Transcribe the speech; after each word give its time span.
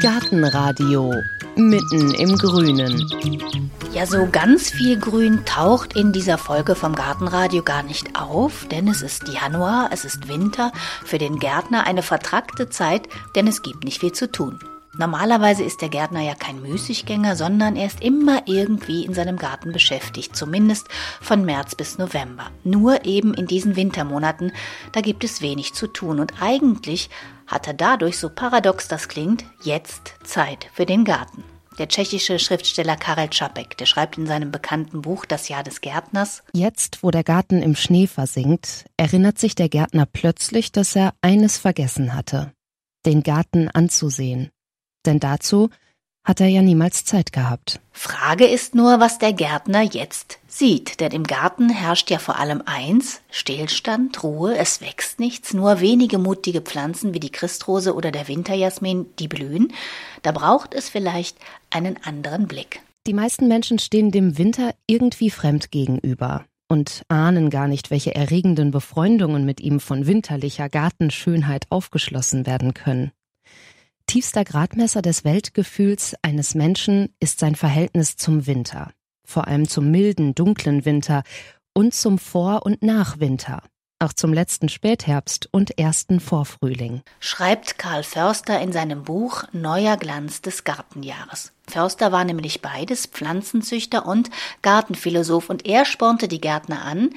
Gartenradio 0.00 1.12
mitten 1.56 2.14
im 2.14 2.38
Grünen. 2.38 3.06
Ja, 3.92 4.06
so 4.06 4.26
ganz 4.30 4.70
viel 4.70 4.98
Grün 4.98 5.44
taucht 5.44 5.94
in 5.94 6.12
dieser 6.12 6.38
Folge 6.38 6.74
vom 6.74 6.94
Gartenradio 6.94 7.62
gar 7.62 7.82
nicht 7.82 8.18
auf, 8.18 8.66
denn 8.70 8.88
es 8.88 9.02
ist 9.02 9.28
Januar, 9.28 9.90
es 9.92 10.04
ist 10.04 10.28
Winter, 10.28 10.72
für 11.04 11.18
den 11.18 11.38
Gärtner 11.38 11.86
eine 11.86 12.02
vertrackte 12.02 12.70
Zeit, 12.70 13.08
denn 13.34 13.46
es 13.46 13.62
gibt 13.62 13.84
nicht 13.84 14.00
viel 14.00 14.12
zu 14.12 14.30
tun. 14.30 14.58
Normalerweise 14.96 15.62
ist 15.62 15.82
der 15.82 15.88
Gärtner 15.88 16.20
ja 16.20 16.34
kein 16.34 16.60
Müßiggänger, 16.62 17.36
sondern 17.36 17.76
er 17.76 17.86
ist 17.86 18.02
immer 18.02 18.42
irgendwie 18.46 19.04
in 19.04 19.14
seinem 19.14 19.36
Garten 19.36 19.72
beschäftigt, 19.72 20.34
zumindest 20.34 20.88
von 21.20 21.44
März 21.44 21.76
bis 21.76 21.96
November. 21.98 22.50
Nur 22.64 23.04
eben 23.04 23.32
in 23.34 23.46
diesen 23.46 23.76
Wintermonaten, 23.76 24.52
da 24.92 25.00
gibt 25.00 25.22
es 25.22 25.42
wenig 25.42 25.74
zu 25.74 25.86
tun 25.86 26.18
und 26.18 26.42
eigentlich 26.42 27.08
hat 27.46 27.68
er 27.68 27.74
dadurch, 27.74 28.18
so 28.18 28.28
paradox 28.28 28.88
das 28.88 29.08
klingt, 29.08 29.44
jetzt 29.62 30.14
Zeit 30.24 30.68
für 30.72 30.86
den 30.86 31.04
Garten. 31.04 31.44
Der 31.78 31.88
tschechische 31.88 32.38
Schriftsteller 32.38 32.96
Karel 32.96 33.28
Čapek, 33.28 33.76
der 33.78 33.86
schreibt 33.86 34.18
in 34.18 34.26
seinem 34.26 34.50
bekannten 34.50 35.02
Buch 35.02 35.24
Das 35.24 35.48
Jahr 35.48 35.62
des 35.62 35.80
Gärtners. 35.80 36.42
Jetzt, 36.52 37.02
wo 37.02 37.10
der 37.10 37.24
Garten 37.24 37.62
im 37.62 37.76
Schnee 37.76 38.06
versinkt, 38.06 38.86
erinnert 38.96 39.38
sich 39.38 39.54
der 39.54 39.68
Gärtner 39.68 40.04
plötzlich, 40.04 40.72
dass 40.72 40.96
er 40.96 41.14
eines 41.22 41.58
vergessen 41.58 42.14
hatte. 42.14 42.52
Den 43.06 43.22
Garten 43.22 43.68
anzusehen. 43.68 44.50
Denn 45.06 45.20
dazu 45.20 45.70
hat 46.24 46.40
er 46.40 46.48
ja 46.48 46.62
niemals 46.62 47.04
Zeit 47.04 47.32
gehabt. 47.32 47.80
Frage 47.92 48.46
ist 48.46 48.74
nur, 48.74 49.00
was 49.00 49.18
der 49.18 49.32
Gärtner 49.32 49.82
jetzt 49.82 50.38
sieht, 50.46 51.00
denn 51.00 51.12
im 51.12 51.24
Garten 51.24 51.70
herrscht 51.70 52.10
ja 52.10 52.18
vor 52.18 52.38
allem 52.38 52.62
eins, 52.66 53.22
Stillstand, 53.30 54.22
Ruhe, 54.22 54.56
es 54.56 54.80
wächst 54.80 55.18
nichts, 55.18 55.54
nur 55.54 55.80
wenige 55.80 56.18
mutige 56.18 56.60
Pflanzen 56.60 57.14
wie 57.14 57.20
die 57.20 57.32
Christrose 57.32 57.94
oder 57.94 58.10
der 58.10 58.28
Winterjasmin, 58.28 59.06
die 59.18 59.28
blühen, 59.28 59.72
da 60.22 60.32
braucht 60.32 60.74
es 60.74 60.88
vielleicht 60.88 61.38
einen 61.70 61.96
anderen 62.04 62.46
Blick. 62.46 62.80
Die 63.06 63.14
meisten 63.14 63.48
Menschen 63.48 63.78
stehen 63.78 64.10
dem 64.10 64.36
Winter 64.36 64.74
irgendwie 64.86 65.30
fremd 65.30 65.70
gegenüber 65.70 66.44
und 66.68 67.02
ahnen 67.08 67.48
gar 67.48 67.66
nicht, 67.66 67.90
welche 67.90 68.14
erregenden 68.14 68.70
Befreundungen 68.70 69.44
mit 69.44 69.60
ihm 69.60 69.80
von 69.80 70.06
winterlicher 70.06 70.68
Gartenschönheit 70.68 71.66
aufgeschlossen 71.70 72.46
werden 72.46 72.74
können. 72.74 73.10
Tiefster 74.10 74.42
Gradmesser 74.42 75.02
des 75.02 75.22
Weltgefühls 75.22 76.16
eines 76.22 76.56
Menschen 76.56 77.14
ist 77.20 77.38
sein 77.38 77.54
Verhältnis 77.54 78.16
zum 78.16 78.48
Winter, 78.48 78.90
vor 79.24 79.46
allem 79.46 79.68
zum 79.68 79.88
milden, 79.92 80.34
dunklen 80.34 80.84
Winter 80.84 81.22
und 81.74 81.94
zum 81.94 82.18
Vor- 82.18 82.66
und 82.66 82.82
Nachwinter, 82.82 83.62
auch 84.00 84.12
zum 84.12 84.32
letzten 84.32 84.68
Spätherbst 84.68 85.48
und 85.52 85.78
ersten 85.78 86.18
Vorfrühling. 86.18 87.02
Schreibt 87.20 87.78
Karl 87.78 88.02
Förster 88.02 88.60
in 88.60 88.72
seinem 88.72 89.04
Buch 89.04 89.44
Neuer 89.52 89.96
Glanz 89.96 90.42
des 90.42 90.64
Gartenjahres. 90.64 91.52
Förster 91.68 92.10
war 92.10 92.24
nämlich 92.24 92.62
beides, 92.62 93.06
Pflanzenzüchter 93.06 94.06
und 94.06 94.28
Gartenphilosoph, 94.62 95.48
und 95.50 95.66
er 95.66 95.84
spornte 95.84 96.26
die 96.26 96.40
Gärtner 96.40 96.84
an, 96.84 97.10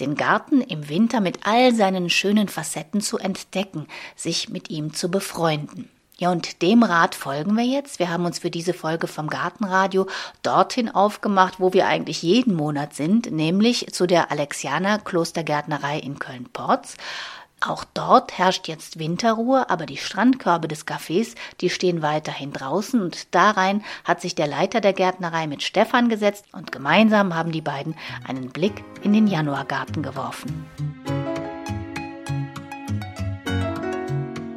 den 0.00 0.16
Garten 0.16 0.62
im 0.62 0.88
Winter 0.88 1.20
mit 1.20 1.46
all 1.46 1.72
seinen 1.72 2.10
schönen 2.10 2.48
Facetten 2.48 3.00
zu 3.02 3.18
entdecken, 3.18 3.86
sich 4.16 4.48
mit 4.48 4.68
ihm 4.68 4.92
zu 4.94 5.12
befreunden. 5.12 5.88
Ja, 6.20 6.30
und 6.30 6.60
dem 6.60 6.82
Rat 6.82 7.14
folgen 7.14 7.56
wir 7.56 7.64
jetzt. 7.64 7.98
Wir 7.98 8.10
haben 8.10 8.26
uns 8.26 8.38
für 8.38 8.50
diese 8.50 8.74
Folge 8.74 9.06
vom 9.06 9.28
Gartenradio 9.28 10.06
dorthin 10.42 10.90
aufgemacht, 10.90 11.60
wo 11.60 11.72
wir 11.72 11.86
eigentlich 11.86 12.20
jeden 12.20 12.54
Monat 12.54 12.92
sind, 12.92 13.30
nämlich 13.30 13.86
zu 13.94 14.06
der 14.06 14.30
Alexianer 14.30 14.98
Klostergärtnerei 14.98 15.98
in 15.98 16.18
Köln-Porz. 16.18 16.98
Auch 17.62 17.84
dort 17.94 18.36
herrscht 18.36 18.68
jetzt 18.68 18.98
Winterruhe, 18.98 19.70
aber 19.70 19.86
die 19.86 19.96
Strandkörbe 19.96 20.68
des 20.68 20.86
Cafés, 20.86 21.36
die 21.62 21.70
stehen 21.70 22.02
weiterhin 22.02 22.52
draußen 22.52 23.00
und 23.00 23.34
da 23.34 23.52
rein 23.52 23.82
hat 24.04 24.20
sich 24.20 24.34
der 24.34 24.46
Leiter 24.46 24.82
der 24.82 24.92
Gärtnerei 24.92 25.46
mit 25.46 25.62
Stefan 25.62 26.10
gesetzt 26.10 26.44
und 26.52 26.70
gemeinsam 26.70 27.34
haben 27.34 27.50
die 27.50 27.62
beiden 27.62 27.94
einen 28.28 28.50
Blick 28.50 28.84
in 29.02 29.14
den 29.14 29.26
Januargarten 29.26 30.02
geworfen. 30.02 30.66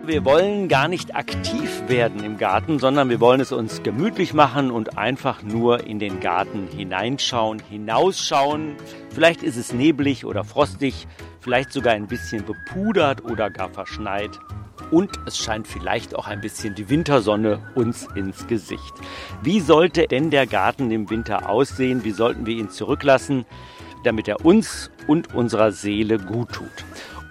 Wir 0.05 0.25
wollen 0.25 0.67
gar 0.67 0.89
nicht 0.89 1.15
aktiv 1.15 1.83
werden 1.87 2.25
im 2.25 2.37
Garten, 2.37 2.77
sondern 2.77 3.09
wir 3.09 3.21
wollen 3.21 3.39
es 3.39 3.53
uns 3.53 3.83
gemütlich 3.83 4.33
machen 4.33 4.69
und 4.69 4.97
einfach 4.97 5.43
nur 5.43 5.87
in 5.87 5.97
den 5.97 6.19
Garten 6.19 6.67
hineinschauen, 6.67 7.59
hinausschauen. 7.69 8.75
Vielleicht 9.11 9.43
ist 9.43 9.55
es 9.55 9.71
neblig 9.71 10.25
oder 10.25 10.43
frostig, 10.43 11.07
vielleicht 11.39 11.71
sogar 11.71 11.93
ein 11.93 12.07
bisschen 12.07 12.43
bepudert 12.43 13.23
oder 13.23 13.49
gar 13.49 13.69
verschneit. 13.69 14.31
Und 14.91 15.09
es 15.25 15.37
scheint 15.37 15.69
vielleicht 15.69 16.15
auch 16.15 16.27
ein 16.27 16.41
bisschen 16.41 16.75
die 16.75 16.89
Wintersonne 16.89 17.61
uns 17.73 18.05
ins 18.13 18.45
Gesicht. 18.47 18.93
Wie 19.41 19.61
sollte 19.61 20.07
denn 20.07 20.31
der 20.31 20.47
Garten 20.47 20.91
im 20.91 21.09
Winter 21.09 21.47
aussehen? 21.47 22.03
Wie 22.03 22.11
sollten 22.11 22.45
wir 22.45 22.57
ihn 22.57 22.69
zurücklassen, 22.69 23.45
damit 24.03 24.27
er 24.27 24.45
uns 24.45 24.91
und 25.07 25.33
unserer 25.33 25.71
Seele 25.71 26.19
gut 26.19 26.51
tut? 26.51 26.83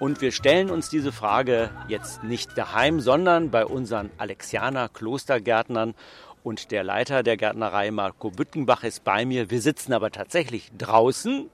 Und 0.02 0.20
wir 0.20 0.32
stellen 0.32 0.68
uns 0.68 0.88
diese 0.88 1.12
Frage 1.12 1.70
jetzt 1.86 2.24
nicht 2.24 2.58
daheim, 2.58 2.98
sondern 2.98 3.52
bei 3.52 3.64
unseren 3.64 4.10
Alexianer 4.18 4.88
Klostergärtnern. 4.88 5.94
Und 6.42 6.72
der 6.72 6.82
Leiter 6.82 7.22
der 7.22 7.36
Gärtnerei, 7.36 7.92
Marco 7.92 8.32
Büttenbach, 8.32 8.82
ist 8.82 9.04
bei 9.04 9.24
mir. 9.24 9.48
Wir 9.48 9.60
sitzen 9.60 9.92
aber 9.92 10.10
tatsächlich 10.10 10.72
draußen 10.76 11.48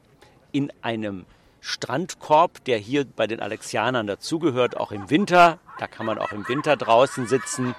in 0.50 0.72
einem 0.80 1.26
Strandkorb, 1.60 2.64
der 2.64 2.78
hier 2.78 3.04
bei 3.04 3.26
den 3.26 3.40
Alexianern 3.40 4.06
dazugehört, 4.06 4.78
auch 4.78 4.92
im 4.92 5.10
Winter. 5.10 5.58
Da 5.78 5.86
kann 5.86 6.06
man 6.06 6.16
auch 6.16 6.32
im 6.32 6.48
Winter 6.48 6.78
draußen 6.78 7.26
sitzen. 7.26 7.74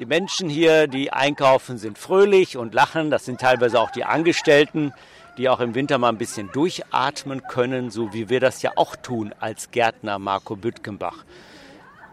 Die 0.00 0.06
Menschen 0.06 0.48
hier, 0.48 0.88
die 0.88 1.12
einkaufen, 1.12 1.78
sind 1.78 1.96
fröhlich 1.96 2.56
und 2.56 2.74
lachen. 2.74 3.12
Das 3.12 3.24
sind 3.24 3.40
teilweise 3.40 3.78
auch 3.78 3.92
die 3.92 4.02
Angestellten 4.02 4.92
die 5.38 5.48
auch 5.48 5.60
im 5.60 5.74
Winter 5.74 5.98
mal 5.98 6.08
ein 6.08 6.18
bisschen 6.18 6.50
durchatmen 6.52 7.42
können, 7.42 7.90
so 7.90 8.12
wie 8.12 8.28
wir 8.28 8.40
das 8.40 8.62
ja 8.62 8.72
auch 8.76 8.96
tun 8.96 9.34
als 9.38 9.70
Gärtner 9.70 10.18
Marco 10.18 10.56
Büttgenbach. 10.56 11.24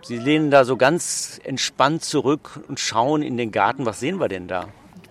Sie 0.02 0.18
lehnen 0.18 0.52
da 0.52 0.66
so 0.66 0.76
ganz 0.76 1.40
entspannt 1.44 2.04
zurück 2.04 2.60
und 2.68 2.80
schauen 2.80 3.22
in 3.22 3.38
den 3.38 3.52
Garten. 3.52 3.86
Was 3.86 4.02
sehen 4.02 4.20
wir 4.20 4.28
denn 4.28 4.50
da? 4.50 4.68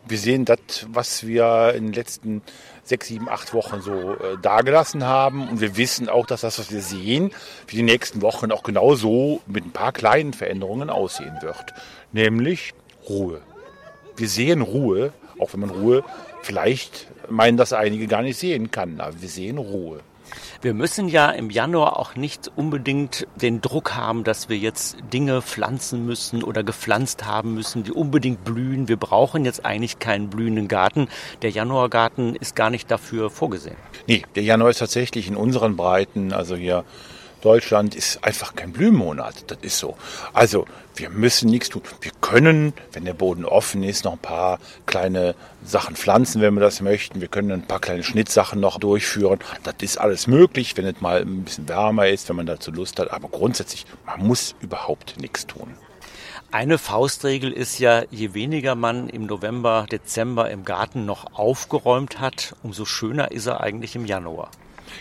Wir 0.07 0.19
sehen 0.19 0.45
das, 0.45 0.59
was 0.89 1.27
wir 1.27 1.73
in 1.75 1.87
den 1.87 1.93
letzten 1.95 2.43
sechs, 2.83 3.07
sieben, 3.09 3.29
acht 3.29 3.55
Wochen 3.55 3.81
so 3.81 4.15
äh, 4.15 4.37
dagelassen 4.43 5.05
haben. 5.05 5.49
Und 5.49 5.61
wir 5.61 5.79
wissen 5.79 6.11
auch, 6.11 6.27
dass 6.27 6.43
das, 6.43 6.59
was 6.59 6.71
wir 6.71 6.83
sehen, 6.83 7.31
für 7.67 7.77
die 7.77 7.83
nächsten 7.83 8.21
Wochen 8.21 8.53
auch 8.53 8.63
genau 8.63 8.95
so 8.95 9.41
mit 9.47 9.65
ein 9.65 9.71
paar 9.71 9.93
kleinen 9.93 10.35
Veränderungen 10.35 10.91
aussehen 10.91 11.39
wird. 11.41 11.73
Nämlich 12.13 12.75
Ruhe. 13.09 13.41
Wir 14.17 14.29
sehen 14.29 14.61
Ruhe, 14.61 15.13
auch 15.43 15.53
wenn 15.53 15.61
man 15.61 15.71
Ruhe 15.71 16.05
vielleicht 16.43 17.09
meinen, 17.29 17.57
dass 17.57 17.73
einige 17.73 18.07
gar 18.07 18.23
nicht 18.23 18.39
sehen 18.39 18.71
kann. 18.71 19.01
Aber 19.01 19.21
wir 19.21 19.29
sehen 19.29 19.59
Ruhe. 19.59 20.01
Wir 20.63 20.75
müssen 20.75 21.09
ja 21.09 21.31
im 21.31 21.51
Januar 21.51 21.99
auch 21.99 22.15
nicht 22.15 22.51
unbedingt 22.57 23.27
den 23.37 23.61
Druck 23.61 23.95
haben, 23.95 24.25
dass 24.25 24.49
wir 24.49 24.57
jetzt 24.57 24.97
Dinge 25.13 25.43
pflanzen 25.43 26.07
müssen 26.07 26.43
oder 26.43 26.63
gepflanzt 26.63 27.27
haben 27.27 27.55
müssen, 27.55 27.83
die 27.83 27.93
unbedingt 27.93 28.45
blühen. 28.45 28.89
Wir 28.89 28.97
brauchen 28.97 29.45
jetzt 29.45 29.67
eigentlich 29.67 29.99
keinen 29.99 30.31
blühenden 30.31 30.69
Garten. 30.69 31.09
Der 31.43 31.51
Januargarten 31.51 32.37
ist 32.37 32.57
gar 32.57 32.71
nicht 32.71 32.91
dafür 32.91 33.29
vorgesehen. 33.29 33.77
Nee, 34.07 34.23
der 34.35 34.45
Januar 34.45 34.71
ist 34.71 34.79
tatsächlich 34.79 35.29
in 35.29 35.37
unseren 35.37 35.77
Breiten, 35.77 36.33
also 36.33 36.55
hier 36.55 36.85
Deutschland 37.43 37.95
ist 37.95 38.25
einfach 38.25 38.55
kein 38.55 38.73
Blühmonat. 38.73 39.51
Das 39.51 39.59
ist 39.63 39.79
so. 39.79 39.97
Also 40.33 40.65
wir 40.95 41.11
müssen 41.11 41.51
nichts 41.51 41.69
tun. 41.69 41.83
Wir 42.01 42.13
können, 42.21 42.73
wenn 42.93 43.05
der 43.05 43.15
Boden 43.15 43.45
offen 43.45 43.83
ist, 43.83 44.05
noch 44.05 44.13
ein 44.13 44.19
paar 44.19 44.59
kleine 44.87 45.35
Sachen 45.65 45.97
pflanzen, 45.97 46.41
wenn 46.41 46.55
wir 46.55 46.61
das 46.61 46.81
möchten. 46.81 47.21
Wir 47.21 47.29
können 47.29 47.51
ein 47.51 47.67
paar 47.67 47.81
kleine 47.81 48.05
Schnittsachen 48.05 48.61
noch 48.61 48.79
durchführen. 48.79 49.41
Das 49.65 49.75
ist 49.81 49.99
alles 49.99 50.27
möglich, 50.27 50.77
wenn 50.77 50.87
es 50.87 51.01
mal 51.01 51.21
ein 51.21 51.45
bisschen 51.45 51.69
wärmer 51.69 52.09
ist, 52.09 52.29
wenn 52.29 52.37
man 52.37 52.47
dazu 52.47 52.71
Lust 52.71 52.99
hat. 52.99 53.11
Aber 53.11 53.29
grundsätzlich, 53.29 53.87
man 54.07 54.25
muss 54.27 54.55
überhaupt 54.61 55.21
nichts 55.21 55.47
tun. 55.47 55.75
Eine 56.53 56.77
Faustregel 56.77 57.51
ist 57.51 57.79
ja, 57.79 58.05
je 58.11 58.35
weniger 58.35 58.75
man 58.75 59.09
im 59.09 59.25
November, 59.25 59.87
Dezember 59.91 60.51
im 60.51 60.65
Garten 60.65 61.07
noch 61.07 61.33
aufgeräumt 61.33 62.21
hat, 62.21 62.55
umso 62.63 62.85
schöner 62.85 63.33
ist 63.33 63.47
er 63.47 63.63
eigentlich 63.63 63.97
im 63.97 64.05
Januar. 64.05 64.51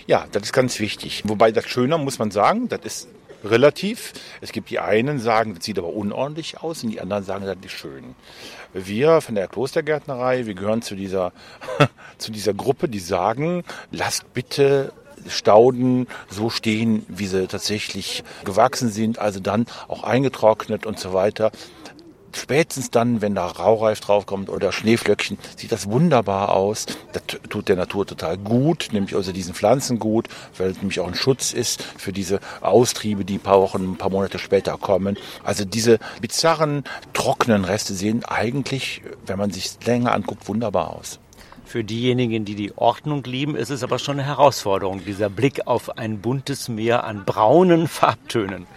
Ja, 0.08 0.26
das 0.32 0.44
ist 0.44 0.54
ganz 0.54 0.80
wichtig. 0.80 1.24
Wobei 1.26 1.52
das 1.52 1.68
schöner, 1.68 1.98
muss 1.98 2.20
man 2.20 2.32
sagen, 2.32 2.68
das 2.70 2.82
ist 2.84 3.08
relativ. 3.44 4.14
Es 4.40 4.52
gibt 4.52 4.70
die 4.70 4.80
einen, 4.80 5.20
sagen, 5.20 5.56
das 5.56 5.66
sieht 5.66 5.78
aber 5.78 5.90
unordentlich 5.90 6.62
aus 6.62 6.84
und 6.84 6.92
die 6.92 7.02
anderen 7.02 7.24
sagen, 7.24 7.46
das 7.46 7.58
ist 7.64 7.72
schön. 7.72 8.16
Wir 8.74 9.22
von 9.22 9.36
der 9.36 9.48
Klostergärtnerei, 9.48 10.46
wir 10.46 10.54
gehören 10.54 10.82
zu 10.82 10.96
dieser, 10.96 11.34
zu 12.18 12.32
dieser 12.32 12.54
Gruppe, 12.54 12.88
die 12.88 13.00
sagen, 13.00 13.64
lasst 13.92 14.34
bitte 14.34 14.94
Stauden 15.28 16.08
so 16.30 16.50
stehen, 16.50 17.06
wie 17.08 17.28
sie 17.28 17.48
tatsächlich 17.48 18.24
gewachsen 18.44 18.90
sind, 18.90 19.20
also 19.20 19.40
dann 19.40 19.66
auch 19.88 20.04
eingetrocknet 20.04 20.86
und 20.86 21.00
so 21.00 21.14
weiter. 21.14 21.52
Spätestens 22.38 22.92
dann, 22.92 23.22
wenn 23.22 23.36
da 23.36 23.48
Raureif 23.48 24.00
draufkommt 24.00 24.50
oder 24.50 24.72
Schneeflöckchen, 24.72 25.38
sieht 25.56 25.72
das 25.72 25.90
wunderbar 25.90 26.50
aus. 26.50 26.86
Das 27.14 27.24
tut 27.50 27.70
der 27.70 27.76
Natur 27.76 28.06
total 28.06 28.38
gut, 28.38 28.90
nämlich 28.92 29.16
also 29.16 29.32
diesen 29.32 29.54
Pflanzen 29.54 30.00
gut, 30.00 30.28
weil 30.58 30.72
es 30.72 30.78
nämlich 30.78 31.00
auch 31.00 31.08
ein 31.08 31.16
Schutz 31.16 31.54
ist 31.54 31.84
für 31.84 32.14
diese 32.14 32.40
Austriebe, 32.62 33.26
die 33.26 33.36
ein 33.36 33.42
paar 33.42 33.62
Wochen, 33.62 33.94
ein 33.94 33.98
paar 33.98 34.10
Monate 34.10 34.40
später 34.40 34.78
kommen. 34.78 35.18
Also 35.44 35.66
diese 35.66 36.00
bizarren, 36.22 36.84
trockenen 37.14 37.66
Reste 37.66 37.94
sehen 37.94 38.26
eigentlich, 38.26 39.02
wenn 39.26 39.38
man 39.38 39.52
sich 39.52 39.78
länger 39.86 40.14
anguckt, 40.14 40.48
wunderbar 40.48 40.96
aus. 40.96 41.20
Für 41.72 41.86
diejenigen, 41.86 42.44
die 42.44 42.56
die 42.56 42.78
Ordnung 42.78 43.24
lieben, 43.24 43.56
ist 43.56 43.70
es 43.70 43.82
aber 43.82 43.98
schon 43.98 44.20
eine 44.20 44.28
Herausforderung, 44.28 45.06
dieser 45.06 45.30
Blick 45.30 45.68
auf 45.68 45.98
ein 45.98 46.20
buntes 46.20 46.68
Meer 46.68 47.06
an 47.06 47.24
braunen 47.24 47.88
Farbtönen. 47.88 48.68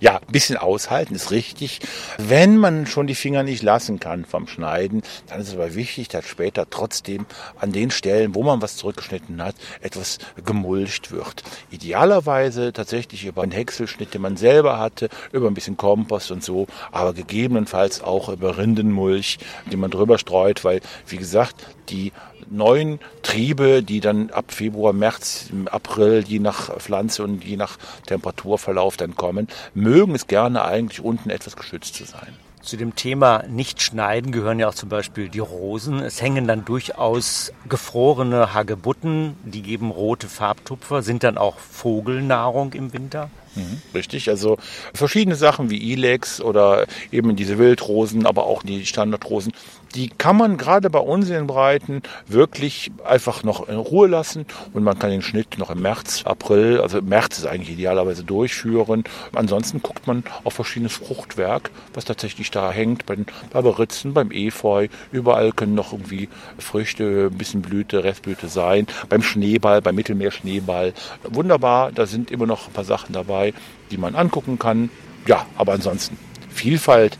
Ja, 0.00 0.16
ein 0.16 0.32
bisschen 0.32 0.58
aushalten 0.58 1.14
ist 1.14 1.30
richtig. 1.30 1.80
Wenn 2.18 2.58
man 2.58 2.86
schon 2.86 3.06
die 3.06 3.14
Finger 3.14 3.42
nicht 3.42 3.62
lassen 3.62 4.00
kann 4.00 4.26
vom 4.26 4.48
Schneiden, 4.48 5.00
dann 5.28 5.40
ist 5.40 5.48
es 5.48 5.54
aber 5.54 5.74
wichtig, 5.74 6.08
dass 6.08 6.26
später 6.26 6.68
trotzdem 6.68 7.24
an 7.58 7.72
den 7.72 7.90
Stellen, 7.90 8.34
wo 8.34 8.42
man 8.42 8.60
was 8.60 8.76
zurückgeschnitten 8.76 9.42
hat, 9.42 9.54
etwas 9.80 10.18
gemulcht 10.44 11.10
wird. 11.10 11.44
Idealerweise 11.70 12.74
tatsächlich 12.74 13.24
über 13.24 13.44
einen 13.44 13.52
Häckselschnitt, 13.52 14.12
den 14.12 14.20
man 14.20 14.36
selber 14.36 14.78
hatte, 14.78 15.08
über 15.32 15.46
ein 15.46 15.54
bisschen 15.54 15.78
Kompost 15.78 16.30
und 16.30 16.44
so, 16.44 16.66
aber 16.90 17.14
gegebenenfalls 17.14 18.02
auch 18.02 18.28
über 18.28 18.58
Rindenmulch, 18.58 19.38
den 19.72 19.80
man 19.80 19.90
drüber 19.90 20.18
streut, 20.18 20.64
weil, 20.64 20.82
wie 21.06 21.16
gesagt, 21.16 21.56
die 21.88 22.12
neuen 22.52 23.00
Triebe, 23.22 23.82
die 23.82 24.00
dann 24.00 24.30
ab 24.30 24.52
Februar, 24.52 24.92
März, 24.92 25.50
April, 25.66 26.24
je 26.26 26.38
nach 26.38 26.76
Pflanze 26.78 27.24
und 27.24 27.44
je 27.44 27.56
nach 27.56 27.78
Temperaturverlauf 28.06 28.96
dann 28.96 29.16
kommen, 29.16 29.48
mögen 29.74 30.14
es 30.14 30.26
gerne 30.26 30.64
eigentlich 30.64 31.00
unten 31.00 31.30
etwas 31.30 31.56
geschützt 31.56 31.94
zu 31.94 32.04
sein. 32.04 32.34
Zu 32.62 32.76
dem 32.76 32.94
Thema 32.94 33.42
nicht 33.48 33.82
schneiden 33.82 34.30
gehören 34.30 34.60
ja 34.60 34.68
auch 34.68 34.74
zum 34.74 34.88
Beispiel 34.88 35.28
die 35.28 35.40
Rosen. 35.40 35.98
Es 35.98 36.22
hängen 36.22 36.46
dann 36.46 36.64
durchaus 36.64 37.52
gefrorene 37.68 38.54
Hagebutten, 38.54 39.34
die 39.42 39.62
geben 39.62 39.90
rote 39.90 40.28
Farbtupfer, 40.28 41.02
sind 41.02 41.24
dann 41.24 41.38
auch 41.38 41.58
Vogelnahrung 41.58 42.72
im 42.74 42.92
Winter. 42.92 43.30
Mhm, 43.56 43.82
richtig, 43.94 44.28
also 44.30 44.58
verschiedene 44.94 45.34
Sachen 45.34 45.70
wie 45.70 45.92
Ilex 45.92 46.40
oder 46.40 46.86
eben 47.10 47.34
diese 47.34 47.58
Wildrosen, 47.58 48.26
aber 48.26 48.44
auch 48.44 48.62
die 48.62 48.86
Standardrosen, 48.86 49.52
die 49.94 50.08
kann 50.08 50.36
man 50.36 50.56
gerade 50.56 50.90
bei 50.90 50.98
uns 50.98 51.28
in 51.28 51.34
den 51.34 51.46
Breiten 51.46 52.02
wirklich 52.26 52.90
einfach 53.04 53.42
noch 53.42 53.68
in 53.68 53.76
Ruhe 53.76 54.08
lassen 54.08 54.46
und 54.72 54.84
man 54.84 54.98
kann 54.98 55.10
den 55.10 55.22
Schnitt 55.22 55.58
noch 55.58 55.70
im 55.70 55.82
März, 55.82 56.22
April, 56.24 56.80
also 56.80 57.02
März 57.02 57.38
ist 57.38 57.46
eigentlich 57.46 57.70
idealerweise 57.70 58.24
durchführen. 58.24 59.04
Ansonsten 59.34 59.82
guckt 59.82 60.06
man 60.06 60.24
auf 60.44 60.54
verschiedenes 60.54 60.94
Fruchtwerk, 60.94 61.70
was 61.94 62.04
tatsächlich 62.04 62.50
da 62.50 62.70
hängt, 62.70 63.06
bei 63.06 63.16
den 63.16 63.26
Barberitzen, 63.50 64.14
beim 64.14 64.30
Efeu, 64.30 64.88
überall 65.10 65.52
können 65.52 65.74
noch 65.74 65.92
irgendwie 65.92 66.28
Früchte, 66.58 67.30
ein 67.32 67.38
bisschen 67.38 67.62
Blüte, 67.62 68.04
Restblüte 68.04 68.48
sein, 68.48 68.86
beim 69.08 69.22
Schneeball, 69.22 69.82
beim 69.82 69.94
Mittelmeerschneeball. 69.94 70.94
Wunderbar, 71.24 71.92
da 71.92 72.06
sind 72.06 72.30
immer 72.30 72.46
noch 72.46 72.68
ein 72.68 72.72
paar 72.72 72.84
Sachen 72.84 73.12
dabei, 73.12 73.52
die 73.90 73.98
man 73.98 74.14
angucken 74.14 74.58
kann. 74.58 74.90
Ja, 75.26 75.46
aber 75.56 75.72
ansonsten, 75.72 76.16
Vielfalt 76.48 77.18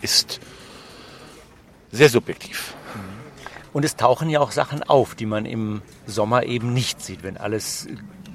ist 0.00 0.40
sehr 1.94 2.08
subjektiv. 2.08 2.74
Und 3.72 3.84
es 3.84 3.96
tauchen 3.96 4.30
ja 4.30 4.40
auch 4.40 4.52
Sachen 4.52 4.82
auf, 4.82 5.14
die 5.14 5.26
man 5.26 5.46
im 5.46 5.82
Sommer 6.06 6.44
eben 6.44 6.72
nicht 6.72 7.00
sieht, 7.02 7.22
wenn 7.22 7.36
alles 7.36 7.88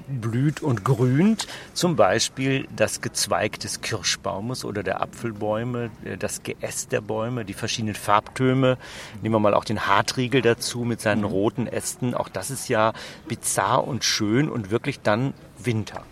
blüht 0.06 0.60
und 0.60 0.84
grünt. 0.84 1.46
Zum 1.72 1.96
Beispiel 1.96 2.66
das 2.74 3.00
Gezweig 3.00 3.60
des 3.60 3.80
Kirschbaumes 3.80 4.64
oder 4.64 4.82
der 4.82 5.00
Apfelbäume, 5.00 5.90
äh, 6.04 6.16
das 6.16 6.42
Geäst 6.42 6.92
der 6.92 7.00
Bäume, 7.00 7.44
die 7.44 7.54
verschiedenen 7.54 7.94
Farbtöme. 7.94 8.76
Nehmen 9.22 9.34
wir 9.34 9.40
mal 9.40 9.54
auch 9.54 9.64
den 9.64 9.86
Hartriegel 9.86 10.42
dazu 10.42 10.80
mit 10.80 11.00
seinen 11.00 11.24
roten 11.24 11.66
Ästen. 11.66 12.14
Auch 12.14 12.28
das 12.28 12.50
ist 12.50 12.68
ja 12.68 12.92
bizarr 13.28 13.86
und 13.86 14.04
schön 14.04 14.48
und 14.48 14.70
wirklich 14.70 15.00
dann 15.00 15.32
Winter. 15.58 16.02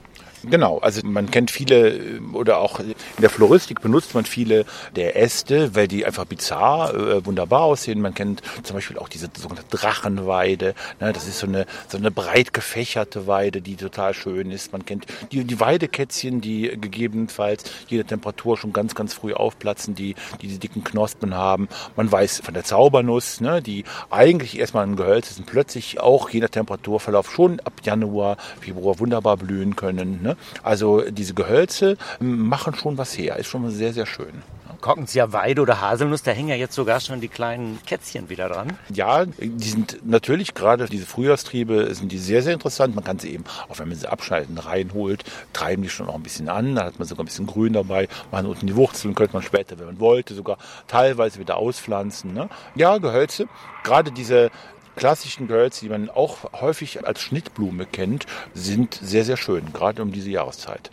Genau, 0.45 0.79
also 0.79 1.01
man 1.05 1.31
kennt 1.31 1.51
viele 1.51 1.91
äh, 1.91 2.21
oder 2.33 2.59
auch 2.59 2.81
in 2.81 2.95
der 3.21 3.31
Floristik 3.31 3.81
benutzt 3.81 4.15
man 4.15 4.25
viele 4.25 4.65
der 4.95 5.17
Äste, 5.17 5.75
weil 5.75 5.89
die 5.89 6.05
einfach 6.05 6.25
bizarr, 6.25 6.95
äh, 6.95 7.27
wunderbar 7.27 7.63
aussehen. 7.63 8.01
Man 8.01 8.15
kennt 8.15 8.43
zum 8.63 8.75
Beispiel 8.75 8.99
auch 8.99 9.09
diese 9.09 9.29
sogenannte 9.37 9.77
Drachenweide. 9.77 10.75
Ne? 11.01 11.13
Das 11.13 11.27
ist 11.27 11.39
so 11.39 11.47
eine, 11.47 11.67
so 11.89 11.99
eine 11.99 12.11
breit 12.11 12.53
gefächerte 12.53 13.27
Weide, 13.27 13.61
die 13.61 13.77
total 13.77 14.15
schön 14.15 14.51
ist. 14.51 14.73
Man 14.73 14.85
kennt 14.85 15.07
die, 15.33 15.45
die 15.45 15.61
Weidekätzchen, 15.61 16.41
die 16.41 16.79
gegebenenfalls 16.81 17.65
jede 17.89 18.05
Temperatur 18.05 18.57
schon 18.57 18.73
ganz, 18.73 18.95
ganz 18.95 19.15
früh 19.15 19.33
aufplatzen, 19.33 19.95
die, 19.95 20.15
die 20.41 20.49
diese 20.49 20.61
dicken 20.61 20.85
Knospen 20.85 21.35
haben. 21.35 21.69
Man 21.97 22.11
weiß 22.11 22.41
von 22.45 22.55
der 22.55 22.65
Zaubernuss, 22.65 23.41
ne? 23.41 23.63
die 23.63 23.85
eigentlich 24.11 24.59
erstmal 24.59 24.87
ein 24.87 24.97
Gehölz 24.97 25.31
ist 25.31 25.39
und 25.39 25.47
plötzlich 25.47 26.01
auch 26.01 26.31
jeder 26.31 26.51
Temperaturverlauf 26.51 27.31
schon 27.31 27.61
ab 27.61 27.75
Januar, 27.83 28.37
Februar 28.61 28.99
wunderbar 28.99 29.37
blühen 29.37 29.77
können. 29.77 30.23
Ne? 30.23 30.28
Ne? 30.29 30.37
Also 30.63 31.03
diese 31.11 31.33
Gehölze 31.33 31.97
machen 32.21 32.75
schon 32.75 32.99
was 32.99 33.17
her, 33.17 33.37
ist 33.37 33.47
schon 33.47 33.71
sehr, 33.71 33.95
sehr 33.95 34.05
schön. 34.05 34.43
Korkenzieher 34.81 35.33
Weide 35.33 35.63
oder 35.63 35.81
Haselnuss, 35.81 36.23
da 36.23 36.31
hängen 36.31 36.51
ja 36.51 36.55
jetzt 36.55 36.75
sogar 36.75 37.01
schon 37.01 37.21
die 37.21 37.29
kleinen 37.29 37.81
Kätzchen 37.85 38.29
wieder 38.29 38.49
dran. 38.49 38.79
Ja, 38.95 39.25
die 39.25 39.69
sind 39.69 39.99
natürlich 40.05 40.55
gerade 40.55 40.87
diese 40.87 41.05
Frühjahrstriebe 41.05 41.93
sind 41.95 42.13
die 42.13 42.19
sehr, 42.19 42.43
sehr 42.43 42.53
interessant. 42.53 42.95
Man 42.95 43.03
kann 43.03 43.19
sie 43.19 43.33
eben, 43.33 43.45
auch 43.69 43.79
wenn 43.81 43.89
man 43.89 43.99
sie 43.99 44.07
abschneiden, 44.07 44.57
reinholt, 44.57 45.25
treiben 45.53 45.83
die 45.83 45.89
schon 45.89 46.09
auch 46.09 46.15
ein 46.15 46.23
bisschen 46.23 46.49
an. 46.49 46.77
Da 46.77 46.85
hat 46.85 46.99
man 46.99 47.09
sogar 47.09 47.25
ein 47.25 47.27
bisschen 47.27 47.47
Grün 47.47 47.73
dabei. 47.73 48.07
Man 48.31 48.47
unten 48.47 48.69
die 48.69 48.77
Wurzeln 48.77 49.17
könnte 49.17 49.33
man 49.33 49.43
später, 49.43 49.79
wenn 49.81 49.87
man 49.87 49.99
wollte, 49.99 50.35
sogar 50.35 50.59
teilweise 50.87 51.41
wieder 51.41 51.57
auspflanzen. 51.57 52.33
Ne? 52.35 52.49
Ja, 52.77 52.99
Gehölze. 52.99 53.49
Gerade 53.83 54.13
diese 54.13 54.51
klassischen 54.99 55.47
Girls, 55.47 55.81
die 55.81 55.89
man 55.89 56.11
auch 56.11 56.53
häufig 56.61 57.07
als 57.07 57.21
Schnittblume 57.21 57.87
kennt, 57.87 58.27
sind 58.53 58.99
sehr, 59.01 59.25
sehr 59.25 59.37
schön, 59.37 59.73
gerade 59.73 60.03
um 60.03 60.13
diese 60.13 60.31
Jahreszeit. 60.31 60.91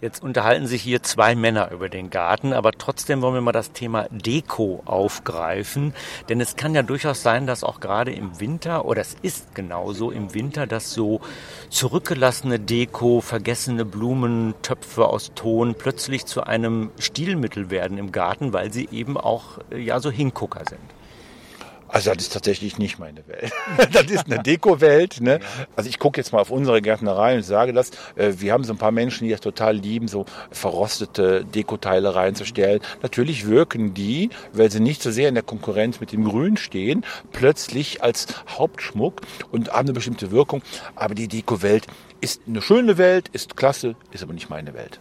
Jetzt 0.00 0.22
unterhalten 0.22 0.68
sich 0.68 0.80
hier 0.82 1.02
zwei 1.02 1.34
Männer 1.34 1.72
über 1.72 1.88
den 1.88 2.08
Garten, 2.08 2.52
aber 2.52 2.70
trotzdem 2.70 3.20
wollen 3.20 3.34
wir 3.34 3.40
mal 3.40 3.50
das 3.50 3.72
Thema 3.72 4.06
Deko 4.10 4.82
aufgreifen. 4.84 5.92
Denn 6.28 6.40
es 6.40 6.54
kann 6.54 6.72
ja 6.72 6.84
durchaus 6.84 7.22
sein, 7.22 7.48
dass 7.48 7.64
auch 7.64 7.80
gerade 7.80 8.12
im 8.12 8.38
Winter, 8.38 8.84
oder 8.84 9.00
es 9.00 9.16
ist 9.22 9.56
genauso 9.56 10.12
im 10.12 10.34
Winter, 10.34 10.68
dass 10.68 10.92
so 10.92 11.20
zurückgelassene 11.70 12.60
Deko, 12.60 13.20
vergessene 13.20 13.84
Blumentöpfe 13.84 15.04
aus 15.04 15.32
Ton 15.34 15.74
plötzlich 15.74 16.26
zu 16.26 16.44
einem 16.44 16.92
Stilmittel 17.00 17.70
werden 17.70 17.98
im 17.98 18.12
Garten, 18.12 18.52
weil 18.52 18.72
sie 18.72 18.88
eben 18.92 19.16
auch 19.16 19.58
ja 19.76 19.98
so 19.98 20.12
Hingucker 20.12 20.62
sind. 20.68 20.97
Also 21.88 22.12
das 22.12 22.24
ist 22.24 22.32
tatsächlich 22.32 22.78
nicht 22.78 22.98
meine 22.98 23.26
Welt. 23.26 23.52
das 23.92 24.04
ist 24.04 24.26
eine 24.26 24.42
Deko-Welt. 24.42 25.20
Ne? 25.20 25.40
Also 25.74 25.88
ich 25.88 25.98
gucke 25.98 26.20
jetzt 26.20 26.32
mal 26.32 26.40
auf 26.40 26.50
unsere 26.50 26.82
Gärtnerei 26.82 27.36
und 27.36 27.42
sage 27.42 27.72
das. 27.72 27.90
Äh, 28.16 28.34
wir 28.38 28.52
haben 28.52 28.64
so 28.64 28.72
ein 28.72 28.78
paar 28.78 28.92
Menschen, 28.92 29.24
die 29.24 29.30
das 29.30 29.40
total 29.40 29.76
lieben, 29.76 30.08
so 30.08 30.26
verrostete 30.50 31.44
Dekoteile 31.44 32.14
reinzustellen. 32.14 32.80
Natürlich 33.02 33.46
wirken 33.46 33.94
die, 33.94 34.30
weil 34.52 34.70
sie 34.70 34.80
nicht 34.80 35.02
so 35.02 35.10
sehr 35.10 35.28
in 35.28 35.34
der 35.34 35.44
Konkurrenz 35.44 36.00
mit 36.00 36.12
dem 36.12 36.24
Grün 36.24 36.56
stehen, 36.56 37.04
plötzlich 37.32 38.02
als 38.02 38.26
Hauptschmuck 38.48 39.22
und 39.50 39.72
haben 39.72 39.86
eine 39.86 39.92
bestimmte 39.92 40.30
Wirkung. 40.30 40.62
Aber 40.94 41.14
die 41.14 41.28
Deko-Welt 41.28 41.86
ist 42.20 42.42
eine 42.46 42.62
schöne 42.62 42.98
Welt, 42.98 43.28
ist 43.28 43.56
klasse, 43.56 43.94
ist 44.10 44.22
aber 44.22 44.32
nicht 44.32 44.50
meine 44.50 44.74
Welt. 44.74 45.00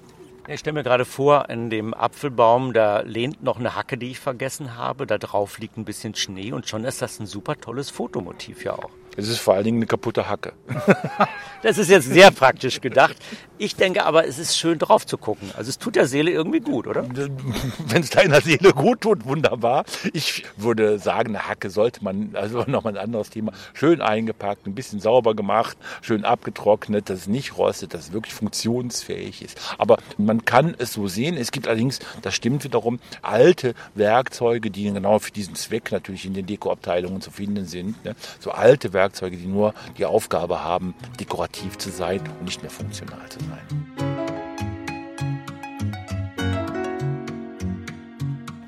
Ich 0.50 0.62
stelle 0.62 0.76
mir 0.76 0.84
gerade 0.84 1.04
vor, 1.04 1.50
in 1.50 1.70
dem 1.70 1.94
Apfelbaum, 1.94 2.72
da 2.72 3.02
lehnt 3.02 3.44
noch 3.44 3.60
eine 3.60 3.76
Hacke, 3.76 3.98
die 3.98 4.12
ich 4.12 4.20
vergessen 4.22 4.78
habe. 4.78 5.06
Da 5.06 5.18
drauf 5.18 5.60
liegt 5.60 5.76
ein 5.76 5.84
bisschen 5.84 6.16
Schnee 6.16 6.54
und 6.54 6.70
schon 6.70 6.86
ist 6.86 7.02
das 7.02 7.20
ein 7.20 7.26
super 7.26 7.58
tolles 7.58 7.90
Fotomotiv 7.90 8.64
ja 8.64 8.72
auch. 8.72 8.92
Es 9.18 9.28
ist 9.28 9.40
vor 9.40 9.56
allen 9.56 9.64
Dingen 9.64 9.80
eine 9.80 9.88
kaputte 9.88 10.30
Hacke. 10.30 10.54
das 11.64 11.80
ist 11.80 11.90
jetzt 11.90 12.08
sehr 12.08 12.30
praktisch 12.30 12.80
gedacht. 12.82 13.18
Ich 13.58 13.76
denke 13.76 14.06
aber, 14.06 14.28
es 14.28 14.38
ist 14.38 14.56
schön 14.56 14.78
drauf 14.78 15.08
zu 15.08 15.18
gucken. 15.18 15.50
Also 15.58 15.70
es 15.70 15.80
tut 15.80 15.96
der 15.96 16.06
Seele 16.06 16.30
irgendwie 16.30 16.60
gut, 16.60 16.86
oder? 16.86 17.04
Wenn 17.88 18.04
es 18.04 18.12
deiner 18.12 18.42
Seele 18.42 18.74
gut 18.74 19.02
tut, 19.02 19.26
wunderbar. 19.26 19.84
Ich 20.14 20.46
würde 20.56 21.00
sagen, 21.00 21.30
eine 21.30 21.48
Hacke 21.48 21.72
sollte 21.72 22.04
man, 22.04 22.36
also 22.36 22.64
nochmal 22.68 22.94
ein 22.94 23.04
anderes 23.04 23.32
Thema, 23.32 23.54
schön 23.74 24.02
eingepackt, 24.02 24.68
ein 24.68 24.76
bisschen 24.76 25.00
sauber 25.00 25.34
gemacht, 25.34 25.78
schön 26.02 26.24
abgetrocknet, 26.24 27.10
dass 27.10 27.22
es 27.22 27.28
nicht 27.28 27.58
rostet, 27.58 27.96
dass 27.96 28.10
es 28.10 28.14
wirklich 28.14 28.36
funktionsfähig 28.36 29.42
ist. 29.42 29.60
Aber 29.80 29.98
man 30.20 30.46
kann 30.46 30.76
es 30.78 30.94
so 30.94 31.08
sehen. 31.08 31.38
Es 31.38 31.52
gibt 31.52 31.68
allerdings, 31.68 32.00
das 32.22 32.36
stimmt 32.36 32.64
wiederum, 32.64 33.00
alte 33.24 33.74
Werkzeuge, 33.96 34.70
die 34.70 34.92
genau 34.92 35.18
für 35.18 35.32
diesen 35.32 35.56
Zweck 35.56 35.92
natürlich 35.92 36.26
in 36.26 36.36
den 36.36 36.46
Dekoabteilungen 36.46 37.22
zu 37.22 37.32
finden 37.32 37.66
sind. 37.66 38.06
Ne? 38.06 38.16
So 38.40 38.52
alte 38.52 38.94
Werkzeuge, 38.94 39.07
Werkzeuge, 39.08 39.38
die 39.38 39.48
nur 39.48 39.74
die 39.98 40.06
Aufgabe 40.06 40.64
haben, 40.64 40.94
dekorativ 41.18 41.78
zu 41.78 41.90
sein 41.90 42.20
und 42.40 42.46
nicht 42.46 42.62
mehr 42.62 42.72
funktional 42.72 43.30
zu 43.30 43.40
sein. 43.40 43.88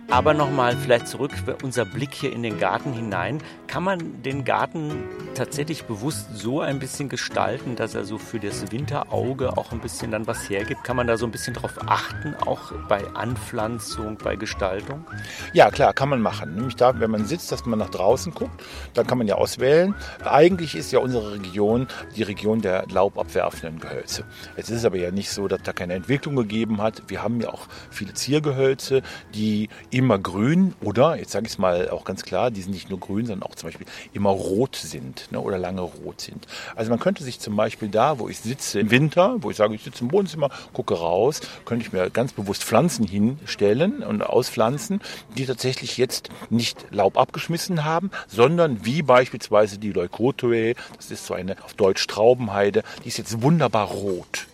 Aber 0.10 0.34
nochmal 0.34 0.76
vielleicht 0.76 1.08
zurück, 1.08 1.32
unser 1.62 1.86
Blick 1.86 2.14
hier 2.14 2.34
in 2.34 2.42
den 2.42 2.58
Garten 2.58 2.94
hinein. 2.94 3.44
Kann 3.70 3.84
man 3.84 4.24
den 4.24 4.46
Garten 4.46 5.04
tatsächlich 5.36 5.84
bewusst 5.84 6.28
so 6.34 6.60
ein 6.60 6.80
bisschen 6.80 7.08
gestalten, 7.08 7.76
dass 7.76 7.94
er 7.94 8.04
so 8.04 8.18
für 8.18 8.40
das 8.40 8.72
Winterauge 8.72 9.58
auch 9.58 9.72
ein 9.72 9.80
bisschen 9.80 10.10
dann 10.10 10.26
was 10.26 10.50
hergibt? 10.50 10.84
Kann 10.84 10.96
man 10.96 11.06
da 11.06 11.18
so 11.18 11.28
ein 11.28 11.32
bisschen 11.32 11.54
drauf 11.54 11.74
achten, 11.86 12.34
auch 12.48 12.72
bei 12.88 13.06
Anpflanzung, 13.14 14.18
bei 14.18 14.36
Gestaltung? 14.36 15.06
Ja, 15.54 15.70
klar, 15.70 15.94
kann 15.94 16.10
man 16.10 16.20
machen. 16.20 16.56
Nämlich 16.56 16.78
da, 16.78 17.00
wenn 17.00 17.12
man 17.12 17.26
sitzt, 17.26 17.52
dass 17.52 17.64
man 17.68 17.78
nach 17.78 17.92
draußen 17.92 18.34
guckt, 18.34 18.64
dann 18.96 19.06
kann 19.06 19.20
man 19.20 19.28
ja 19.28 19.36
auswählen. 19.36 19.94
Eigentlich 20.26 20.74
ist 20.74 20.92
ja 20.92 20.98
unsere 20.98 21.34
Region 21.34 21.88
die 22.16 22.24
Region 22.24 22.62
der 22.62 22.88
laubabwerfenden 22.90 23.80
Gehölze. 23.80 24.26
Es 24.56 24.72
ist 24.72 24.84
aber 24.84 24.98
ja 24.98 25.12
nicht 25.12 25.30
so, 25.30 25.48
dass 25.48 25.62
da 25.62 25.74
keine 25.74 25.94
Entwicklung 25.94 26.36
gegeben 26.36 26.82
hat. 26.82 27.04
Wir 27.08 27.22
haben 27.22 27.40
ja 27.40 27.50
auch 27.50 27.68
viele 27.92 28.16
Ziergehölze, 28.16 29.04
die 29.36 29.70
immer 29.92 30.18
grün 30.18 30.74
oder, 30.82 31.18
jetzt 31.18 31.34
sage 31.34 31.46
ich 31.46 31.52
es 31.52 31.58
mal 31.60 31.92
auch 31.92 32.04
ganz 32.04 32.24
klar, 32.24 32.50
die 32.50 32.64
sind 32.64 32.72
nicht 32.72 32.90
nur 32.90 33.00
grün, 33.00 33.28
sondern 33.28 33.48
auch 33.48 33.59
zum 33.60 33.70
Beispiel 33.70 33.88
immer 34.14 34.30
rot 34.30 34.76
sind 34.76 35.32
ne, 35.32 35.40
oder 35.40 35.58
lange 35.58 35.82
rot 35.82 36.22
sind. 36.22 36.48
Also 36.76 36.90
man 36.90 37.00
könnte 37.00 37.24
sich 37.24 37.40
zum 37.40 37.56
Beispiel 37.56 37.90
da, 37.90 38.20
wo 38.20 38.30
ich 38.30 38.40
sitze 38.40 38.80
im 38.80 38.92
Winter, 38.92 39.38
wo 39.42 39.52
ich 39.52 39.58
sage, 39.58 39.76
ich 39.76 39.84
sitze 39.84 40.04
im 40.04 40.12
Wohnzimmer, 40.12 40.50
gucke 40.74 40.96
raus, 40.96 41.42
könnte 41.66 41.86
ich 41.86 41.94
mir 41.94 42.10
ganz 42.10 42.34
bewusst 42.34 42.64
Pflanzen 42.64 43.06
hinstellen 43.06 44.04
und 44.04 44.22
auspflanzen, 44.22 45.02
die 45.38 45.46
tatsächlich 45.46 45.98
jetzt 45.98 46.30
nicht 46.50 46.86
Laub 46.92 47.18
abgeschmissen 47.18 47.86
haben, 47.86 48.12
sondern 48.28 48.86
wie 48.86 49.02
beispielsweise 49.02 49.78
die 49.78 49.92
Leucotoe, 49.92 50.76
das 50.96 51.12
ist 51.12 51.26
so 51.26 51.34
eine 51.34 51.62
auf 51.64 51.74
Deutsch 51.74 52.08
Traubenheide, 52.08 52.84
die 53.04 53.10
ist 53.10 53.18
jetzt 53.18 53.42
wunderbar 53.42 53.88
rot 53.88 54.49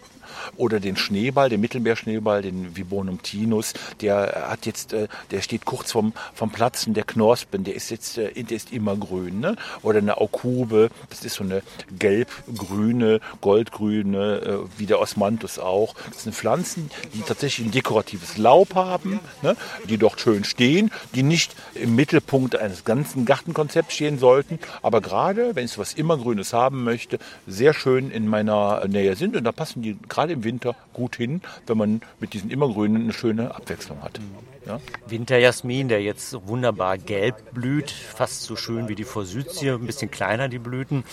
oder 0.57 0.79
den 0.79 0.97
Schneeball, 0.97 1.49
den 1.49 1.61
Mittelmeerschneeball, 1.61 2.41
den 2.41 2.75
Vibonum 2.75 3.21
tinus, 3.21 3.73
der 4.01 4.47
hat 4.49 4.65
jetzt, 4.65 4.93
äh, 4.93 5.07
der 5.31 5.41
steht 5.41 5.65
kurz 5.65 5.91
vom, 5.91 6.13
vom 6.33 6.51
Platzen 6.51 6.93
der 6.93 7.03
Knospen, 7.03 7.63
der 7.63 7.75
ist 7.75 7.89
jetzt, 7.89 8.17
äh, 8.17 8.43
der 8.43 8.57
ist 8.57 8.71
immer 8.71 8.95
grün, 8.95 9.39
ne? 9.39 9.55
Oder 9.81 9.99
eine 9.99 10.17
Aukube, 10.17 10.89
das 11.09 11.23
ist 11.23 11.35
so 11.35 11.43
eine 11.43 11.61
gelb-grüne, 11.97 13.19
goldgrüne, 13.41 14.35
äh, 14.41 14.79
wie 14.79 14.85
der 14.85 14.99
Osmanthus 14.99 15.59
auch. 15.59 15.95
Das 16.11 16.23
sind 16.23 16.35
Pflanzen, 16.35 16.89
die 17.13 17.21
tatsächlich 17.21 17.67
ein 17.67 17.71
dekoratives 17.71 18.37
Laub 18.37 18.75
haben, 18.75 19.19
ne? 19.41 19.55
die 19.89 19.97
dort 19.97 20.19
schön 20.19 20.43
stehen, 20.43 20.91
die 21.13 21.23
nicht 21.23 21.55
im 21.73 21.95
Mittelpunkt 21.95 22.55
eines 22.55 22.83
ganzen 22.83 23.25
Gartenkonzepts 23.25 23.93
stehen 23.93 24.19
sollten, 24.19 24.59
aber 24.81 25.01
gerade, 25.01 25.55
wenn 25.55 25.65
ich 25.65 25.77
was 25.77 25.93
immergrünes 25.93 26.53
haben 26.53 26.83
möchte, 26.83 27.19
sehr 27.47 27.73
schön 27.73 28.11
in 28.11 28.27
meiner 28.27 28.85
Nähe 28.87 29.15
sind 29.15 29.35
und 29.35 29.43
da 29.43 29.51
passen 29.51 29.81
die 29.81 29.97
gerade 30.09 30.34
im 30.35 30.43
Winter 30.43 30.75
gut 30.93 31.15
hin, 31.15 31.41
wenn 31.65 31.77
man 31.77 32.01
mit 32.19 32.33
diesen 32.33 32.51
Immergrünen 32.51 33.03
eine 33.03 33.13
schöne 33.13 33.55
Abwechslung 33.55 34.01
hat. 34.03 34.19
Ja? 34.65 34.79
Winterjasmin, 35.07 35.87
der 35.87 36.01
jetzt 36.01 36.35
wunderbar 36.47 36.97
gelb 36.97 37.53
blüht, 37.53 37.91
fast 37.91 38.43
so 38.43 38.55
schön 38.55 38.87
wie 38.87 38.95
die 38.95 39.03
Forsythie, 39.03 39.71
ein 39.71 39.85
bisschen 39.85 40.11
kleiner 40.11 40.49
die 40.49 40.59
Blüten, 40.59 41.03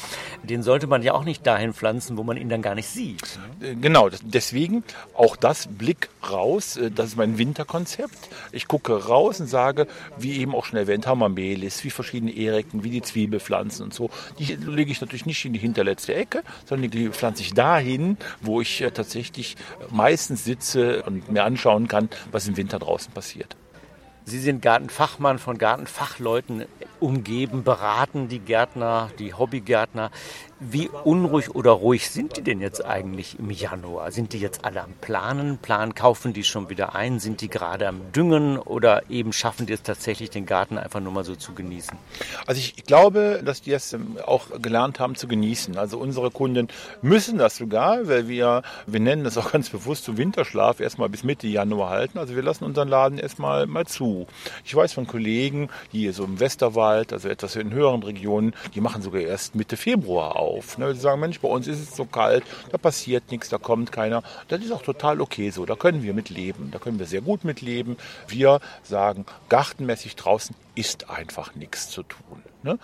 den 0.42 0.62
sollte 0.62 0.86
man 0.86 1.02
ja 1.02 1.14
auch 1.14 1.24
nicht 1.24 1.46
dahin 1.46 1.74
pflanzen, 1.74 2.16
wo 2.16 2.22
man 2.22 2.36
ihn 2.36 2.48
dann 2.48 2.62
gar 2.62 2.74
nicht 2.74 2.88
sieht. 2.88 3.38
Äh, 3.60 3.74
genau, 3.74 4.08
deswegen 4.22 4.84
auch 5.14 5.36
das 5.36 5.66
Blick 5.66 6.08
raus, 6.30 6.76
äh, 6.76 6.90
das 6.90 7.08
ist 7.08 7.16
mein 7.16 7.38
Winterkonzept. 7.38 8.16
Ich 8.52 8.68
gucke 8.68 9.06
raus 9.06 9.40
und 9.40 9.46
sage, 9.46 9.86
wie 10.16 10.38
eben 10.38 10.54
auch 10.54 10.64
schon 10.64 10.78
erwähnt, 10.78 11.06
Hamamelis, 11.06 11.84
wie 11.84 11.90
verschiedene 11.90 12.34
Eriken, 12.34 12.84
wie 12.84 12.90
die 12.90 13.02
Zwiebelpflanzen 13.02 13.84
und 13.84 13.94
so. 13.94 14.10
Die 14.38 14.54
lege 14.54 14.92
ich 14.92 15.00
natürlich 15.00 15.26
nicht 15.26 15.44
in 15.44 15.52
die 15.52 15.58
hinterletzte 15.58 16.14
Ecke, 16.14 16.42
sondern 16.64 16.90
die 16.90 17.08
pflanze 17.08 17.42
ich 17.42 17.54
dahin, 17.54 18.16
wo 18.40 18.60
ich 18.60 18.80
äh, 18.80 18.90
tatsächlich 18.90 19.56
meistens 19.90 20.44
sitze 20.44 21.02
und 21.02 21.30
mir 21.30 21.44
anschauen 21.44 21.88
kann, 21.88 22.08
was 22.30 22.48
im 22.48 22.56
Winter 22.56 22.78
draußen 22.78 23.12
passiert. 23.12 23.41
Sie 24.24 24.38
sind 24.38 24.62
Gartenfachmann 24.62 25.38
von 25.38 25.58
Gartenfachleuten 25.58 26.66
umgeben, 27.00 27.64
beraten 27.64 28.28
die 28.28 28.38
Gärtner, 28.38 29.10
die 29.18 29.34
Hobbygärtner. 29.34 30.10
Wie 30.70 30.88
unruhig 30.88 31.56
oder 31.56 31.72
ruhig 31.72 32.08
sind 32.08 32.36
die 32.36 32.42
denn 32.42 32.60
jetzt 32.60 32.84
eigentlich 32.84 33.36
im 33.36 33.50
Januar? 33.50 34.12
Sind 34.12 34.32
die 34.32 34.38
jetzt 34.38 34.64
alle 34.64 34.82
am 34.82 34.92
Planen? 35.00 35.58
Planen, 35.58 35.96
kaufen 35.96 36.32
die 36.32 36.44
schon 36.44 36.70
wieder 36.70 36.94
ein? 36.94 37.18
Sind 37.18 37.40
die 37.40 37.48
gerade 37.48 37.88
am 37.88 38.12
Düngen 38.12 38.58
oder 38.58 39.10
eben 39.10 39.32
schaffen 39.32 39.66
die 39.66 39.72
es 39.72 39.82
tatsächlich, 39.82 40.30
den 40.30 40.46
Garten 40.46 40.78
einfach 40.78 41.00
nur 41.00 41.10
mal 41.10 41.24
so 41.24 41.34
zu 41.34 41.52
genießen? 41.52 41.98
Also 42.46 42.60
ich 42.60 42.84
glaube, 42.84 43.42
dass 43.44 43.62
die 43.62 43.72
es 43.72 43.92
ähm, 43.92 44.18
auch 44.24 44.44
gelernt 44.62 45.00
haben 45.00 45.16
zu 45.16 45.26
genießen. 45.26 45.76
Also 45.76 45.98
unsere 45.98 46.30
Kunden 46.30 46.68
müssen 47.00 47.38
das 47.38 47.56
sogar, 47.56 48.06
weil 48.06 48.28
wir, 48.28 48.62
wir 48.86 49.00
nennen 49.00 49.24
das 49.24 49.36
auch 49.38 49.50
ganz 49.50 49.68
bewusst 49.70 50.04
so 50.04 50.16
Winterschlaf 50.16 50.78
erstmal 50.78 51.08
bis 51.08 51.24
Mitte 51.24 51.48
Januar 51.48 51.90
halten. 51.90 52.18
Also 52.18 52.36
wir 52.36 52.42
lassen 52.42 52.62
unseren 52.64 52.86
Laden 52.86 53.18
erstmal 53.18 53.66
mal 53.66 53.86
zu. 53.86 54.28
Ich 54.64 54.76
weiß 54.76 54.92
von 54.92 55.08
Kollegen, 55.08 55.70
die 55.92 56.08
so 56.10 56.22
im 56.22 56.38
Westerwald, 56.38 57.12
also 57.12 57.28
etwas 57.28 57.56
in 57.56 57.72
höheren 57.72 58.04
Regionen, 58.04 58.54
die 58.76 58.80
machen 58.80 59.02
sogar 59.02 59.22
erst 59.22 59.56
Mitte 59.56 59.76
Februar 59.76 60.36
auf 60.36 60.51
auf. 60.52 60.78
Ne? 60.78 60.92
Die 60.92 61.00
sagen, 61.00 61.20
Mensch, 61.20 61.40
bei 61.40 61.48
uns 61.48 61.66
ist 61.66 61.80
es 61.80 61.96
so 61.96 62.04
kalt, 62.04 62.44
da 62.70 62.78
passiert 62.78 63.30
nichts, 63.30 63.48
da 63.48 63.58
kommt 63.58 63.92
keiner. 63.92 64.22
Das 64.48 64.62
ist 64.62 64.72
auch 64.72 64.82
total 64.82 65.20
okay 65.20 65.50
so. 65.50 65.66
Da 65.66 65.74
können 65.76 66.02
wir 66.02 66.14
mit 66.14 66.30
leben. 66.30 66.70
Da 66.70 66.78
können 66.78 66.98
wir 66.98 67.06
sehr 67.06 67.22
gut 67.22 67.44
mit 67.44 67.60
leben. 67.60 67.96
Wir 68.28 68.60
sagen, 68.82 69.24
gartenmäßig 69.48 70.16
draußen 70.16 70.54
ist 70.74 71.10
einfach 71.10 71.54
nichts 71.54 71.88
zu 71.88 72.02
tun. 72.02 72.42
Ne? 72.62 72.78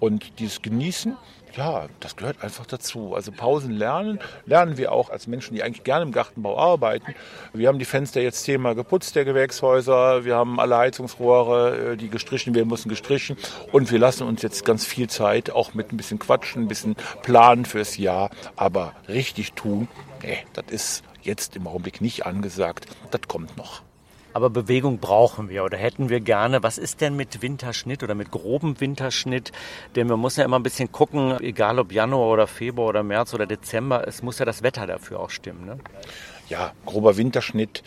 Und 0.00 0.38
dieses 0.38 0.62
Genießen, 0.62 1.16
ja, 1.56 1.86
das 2.00 2.16
gehört 2.16 2.42
einfach 2.42 2.66
dazu. 2.66 3.14
Also 3.14 3.30
Pausen 3.30 3.72
lernen, 3.72 4.18
lernen 4.46 4.76
wir 4.76 4.92
auch 4.92 5.10
als 5.10 5.26
Menschen, 5.26 5.54
die 5.54 5.62
eigentlich 5.62 5.84
gerne 5.84 6.04
im 6.04 6.12
Gartenbau 6.12 6.58
arbeiten. 6.58 7.14
Wir 7.52 7.68
haben 7.68 7.78
die 7.78 7.84
Fenster 7.84 8.20
jetzt 8.20 8.42
zehnmal 8.42 8.74
geputzt, 8.74 9.14
der 9.14 9.24
Gewächshäuser. 9.24 10.24
Wir 10.24 10.36
haben 10.36 10.58
alle 10.58 10.76
Heizungsrohre, 10.76 11.92
äh, 11.92 11.96
die 11.96 12.08
gestrichen 12.08 12.54
werden 12.54 12.68
müssen, 12.68 12.88
gestrichen. 12.88 13.36
Und 13.72 13.92
wir 13.92 13.98
lassen 13.98 14.26
uns 14.26 14.42
jetzt 14.42 14.64
ganz 14.64 14.84
viel 14.84 15.08
Zeit 15.08 15.50
auch 15.50 15.74
mit 15.74 15.92
ein 15.92 15.96
bisschen 15.96 16.18
Quatschen, 16.18 16.62
ein 16.62 16.68
bisschen 16.68 16.96
planen 17.22 17.64
fürs 17.64 17.96
Jahr. 17.96 18.30
Aber 18.56 18.92
richtig 19.08 19.52
tun, 19.52 19.88
nee, 20.22 20.38
das 20.54 20.64
ist 20.70 21.04
jetzt 21.22 21.56
im 21.56 21.66
Augenblick 21.66 22.00
nicht 22.00 22.26
angesagt. 22.26 22.86
Das 23.10 23.22
kommt 23.28 23.56
noch. 23.56 23.82
Aber 24.34 24.50
Bewegung 24.50 24.98
brauchen 24.98 25.48
wir 25.48 25.64
oder 25.64 25.78
hätten 25.78 26.08
wir 26.08 26.18
gerne. 26.18 26.64
Was 26.64 26.76
ist 26.76 27.00
denn 27.00 27.14
mit 27.14 27.40
Winterschnitt 27.40 28.02
oder 28.02 28.16
mit 28.16 28.32
grobem 28.32 28.80
Winterschnitt? 28.80 29.52
Denn 29.94 30.08
man 30.08 30.18
muss 30.18 30.36
ja 30.36 30.44
immer 30.44 30.58
ein 30.58 30.64
bisschen 30.64 30.90
gucken, 30.90 31.38
egal 31.40 31.78
ob 31.78 31.92
Januar 31.92 32.28
oder 32.28 32.48
Februar 32.48 32.88
oder 32.88 33.04
März 33.04 33.32
oder 33.32 33.46
Dezember, 33.46 34.06
es 34.08 34.22
muss 34.22 34.40
ja 34.40 34.44
das 34.44 34.64
Wetter 34.64 34.88
dafür 34.88 35.20
auch 35.20 35.30
stimmen. 35.30 35.64
Ne? 35.64 35.78
Ja, 36.48 36.72
grober 36.84 37.16
Winterschnitt 37.16 37.84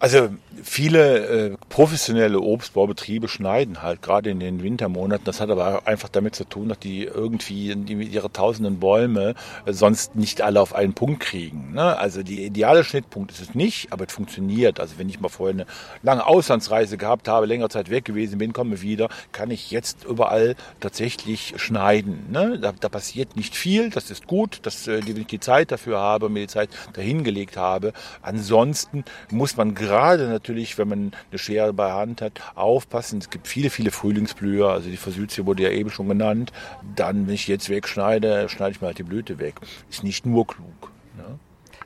also 0.00 0.30
viele 0.62 1.50
äh, 1.50 1.56
professionelle 1.68 2.40
Obstbaubetriebe 2.40 3.28
schneiden 3.28 3.82
halt 3.82 4.00
gerade 4.00 4.30
in 4.30 4.40
den 4.40 4.62
Wintermonaten. 4.62 5.26
Das 5.26 5.42
hat 5.42 5.50
aber 5.50 5.86
einfach 5.86 6.08
damit 6.08 6.34
zu 6.34 6.44
tun, 6.44 6.70
dass 6.70 6.78
die 6.78 7.04
irgendwie 7.04 7.70
ihre 7.70 8.32
tausenden 8.32 8.80
Bäume 8.80 9.34
äh, 9.66 9.74
sonst 9.74 10.16
nicht 10.16 10.40
alle 10.40 10.62
auf 10.62 10.74
einen 10.74 10.94
Punkt 10.94 11.20
kriegen. 11.20 11.72
Ne? 11.74 11.98
Also 11.98 12.22
die 12.22 12.46
ideale 12.46 12.82
Schnittpunkt 12.82 13.30
ist 13.30 13.42
es 13.42 13.54
nicht, 13.54 13.92
aber 13.92 14.06
es 14.06 14.12
funktioniert. 14.14 14.80
Also 14.80 14.94
wenn 14.96 15.10
ich 15.10 15.20
mal 15.20 15.28
vorher 15.28 15.52
eine 15.54 15.66
lange 16.02 16.26
Auslandsreise 16.26 16.96
gehabt 16.96 17.28
habe, 17.28 17.44
längere 17.44 17.68
Zeit 17.68 17.90
weg 17.90 18.06
gewesen 18.06 18.38
bin, 18.38 18.54
komme 18.54 18.80
wieder, 18.80 19.10
kann 19.32 19.50
ich 19.50 19.70
jetzt 19.70 20.04
überall 20.04 20.56
tatsächlich 20.80 21.52
schneiden. 21.58 22.30
Ne? 22.30 22.58
Da, 22.58 22.72
da 22.72 22.88
passiert 22.88 23.36
nicht 23.36 23.54
viel, 23.54 23.90
das 23.90 24.10
ist 24.10 24.26
gut, 24.26 24.60
dass 24.62 24.88
äh, 24.88 25.00
ich 25.00 25.26
die 25.26 25.40
Zeit 25.40 25.72
dafür 25.72 25.98
habe, 25.98 26.30
mir 26.30 26.40
die 26.40 26.46
Zeit 26.46 26.70
dahingelegt 26.94 27.58
habe. 27.58 27.92
Ansonsten 28.22 29.04
muss 29.30 29.58
man 29.58 29.74
gerade 29.74 29.89
natürlich, 30.28 30.78
wenn 30.78 30.88
man 30.88 31.12
eine 31.30 31.38
Schere 31.38 31.72
bei 31.72 31.92
Hand 31.92 32.22
hat, 32.22 32.40
aufpassen. 32.54 33.18
Es 33.18 33.30
gibt 33.30 33.46
viele, 33.46 33.70
viele 33.70 33.90
Frühlingsblüher, 33.90 34.70
also 34.70 34.88
die 34.88 34.96
Forsythie 34.96 35.46
wurde 35.46 35.64
ja 35.64 35.70
eben 35.70 35.90
schon 35.90 36.08
genannt. 36.08 36.52
Dann, 36.96 37.26
wenn 37.26 37.34
ich 37.34 37.48
jetzt 37.48 37.68
wegschneide, 37.68 38.48
schneide 38.48 38.72
ich 38.72 38.80
mal 38.80 38.88
halt 38.88 38.98
die 38.98 39.04
Blüte 39.04 39.38
weg. 39.38 39.54
Ist 39.90 40.04
nicht 40.04 40.26
nur 40.26 40.46
klug. 40.46 40.92
Ne? 41.16 41.38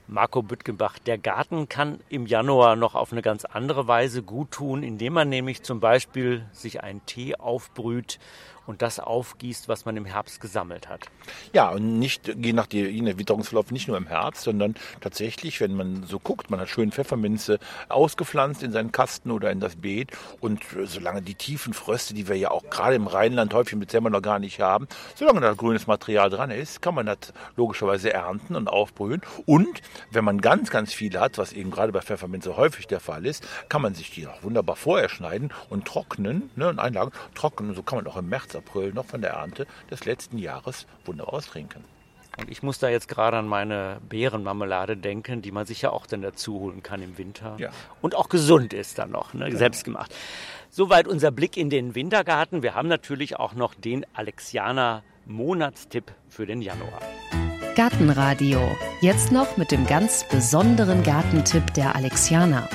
Marco 0.07 0.43
Büttgenbach, 0.43 0.99
der 0.99 1.17
Garten 1.17 1.69
kann 1.69 1.99
im 2.11 2.27
Januar 2.27 2.77
noch 2.77 2.95
auf 2.95 3.13
eine 3.13 3.23
ganz 3.23 3.47
andere 3.47 3.89
Weise 3.89 4.23
gut 4.23 4.51
tun, 4.51 4.83
indem 4.83 5.15
man 5.15 5.31
nämlich 5.31 5.63
zum 5.63 5.81
Beispiel 5.81 6.45
sich 6.53 6.83
einen 6.83 7.05
Tee 7.07 7.37
aufbrüht 7.37 8.19
und 8.67 8.83
das 8.83 9.01
aufgießt, 9.01 9.69
was 9.69 9.85
man 9.85 9.97
im 9.97 10.05
Herbst 10.05 10.41
gesammelt 10.41 10.89
hat. 10.89 11.07
Ja, 11.53 11.71
und 11.71 11.99
nicht, 11.99 12.29
je 12.29 12.53
nach 12.53 12.67
der 12.67 13.19
Witterungsverlauf, 13.19 13.71
nicht 13.71 13.89
nur 13.89 13.97
im 13.97 14.07
Herbst, 14.07 14.43
sondern 14.43 14.75
tatsächlich, 15.01 15.61
wenn 15.61 15.75
man 15.75 16.05
so 16.05 16.19
guckt, 16.19 16.51
man 16.51 16.61
hat 16.61 16.69
schön 16.69 16.93
Pfefferminze 16.93 17.59
ausgepflanzt 17.89 18.63
in 18.63 18.73
seinen 18.73 18.93
Kasten 18.93 19.31
oder 19.31 19.51
in 19.51 19.61
das 19.61 19.77
Beet 19.77 20.11
und 20.41 20.63
solange 20.85 21.23
die 21.23 21.35
tiefen 21.35 21.75
Fröste, 21.75 22.15
die 22.15 22.29
wir 22.29 22.37
ja 22.37 22.51
auch 22.51 22.65
gerade 22.71 22.97
im 22.97 23.07
Rheinland 23.07 23.53
häufig 23.55 23.75
im 23.75 23.81
Dezember 23.81 24.11
noch 24.11 24.23
gar 24.23 24.39
nicht 24.39 24.61
haben, 24.61 24.89
solange 25.15 25.41
da 25.41 25.53
grünes 25.53 25.87
Material 25.87 26.31
dran 26.31 26.51
ist, 26.51 26.83
kann 26.83 26.95
man 26.95 27.07
das 27.07 27.33
logischerweise 27.57 28.13
ernten 28.13 28.57
und 28.57 28.69
aufbrühen. 28.69 29.21
Und 29.47 29.83
wenn 30.11 30.25
man 30.25 30.41
ganz, 30.41 30.71
ganz 30.71 30.93
viele 30.93 31.21
hat, 31.21 31.39
was 31.39 31.53
eben 31.53 31.71
gerade 31.71 31.93
bei 31.93 32.01
Pfefferminze 32.01 32.57
häufig 32.57 32.87
der 32.87 33.01
Fall 33.01 33.27
ist, 33.27 33.47
kann 33.69 33.83
man 33.83 33.95
sich 33.95 34.11
die 34.11 34.23
noch 34.23 34.43
wunderbar 34.43 34.77
vorher 34.77 35.09
schneiden 35.09 35.53
und 35.69 35.85
trocknen 35.87 36.51
ne, 36.57 36.69
und 36.69 36.79
einlagen. 36.79 37.13
Trocknen, 37.35 37.75
so 37.75 37.83
kann 37.83 37.99
man 37.99 38.07
auch 38.07 38.17
im 38.17 38.29
März 38.29 38.54
April 38.55 38.93
noch 38.93 39.07
von 39.07 39.21
der 39.21 39.33
Ernte 39.33 39.67
des 39.91 40.05
letzten 40.05 40.39
Jahres 40.39 40.87
wunderbar 41.05 41.35
austrinken. 41.35 41.85
Und 42.37 42.51
ich 42.51 42.63
muss 42.63 42.79
da 42.79 42.89
jetzt 42.89 43.09
gerade 43.09 43.37
an 43.37 43.47
meine 43.47 43.99
Beerenmarmelade 44.09 44.97
denken, 44.97 45.41
die 45.41 45.53
man 45.53 45.67
sich 45.67 45.83
ja 45.83 45.91
auch 45.91 46.07
dann 46.07 46.23
dazu 46.23 46.59
holen 46.59 46.83
kann 46.83 47.01
im 47.01 47.17
Winter. 47.17 47.57
Ja. 47.59 47.71
Und 48.03 48.17
auch 48.17 48.29
gesund 48.29 48.73
ist 48.73 48.99
dann 48.99 49.11
noch, 49.11 49.35
ne? 49.35 49.47
Genau. 49.47 49.59
selbst 49.59 49.85
gemacht. 49.85 50.13
Soweit 50.71 51.07
unser 51.07 51.31
Blick 51.31 51.57
in 51.57 51.71
den 51.71 51.95
Wintergarten. 51.95 52.63
Wir 52.63 52.75
haben 52.75 52.89
natürlich 52.89 53.37
auch 53.37 53.55
noch 53.55 53.75
den 53.75 54.05
Alexianer 54.15 55.05
Monatstipp 55.27 56.13
für 56.29 56.47
den 56.47 56.61
Januar. 56.61 57.01
Gartenradio. 57.77 58.61
Jetzt 59.01 59.33
noch 59.33 59.57
mit 59.57 59.71
dem 59.71 59.87
ganz 59.87 60.25
besonderen 60.29 61.03
Gartentipp 61.03 61.75
der 61.75 61.95
Alexianer. 61.95 62.69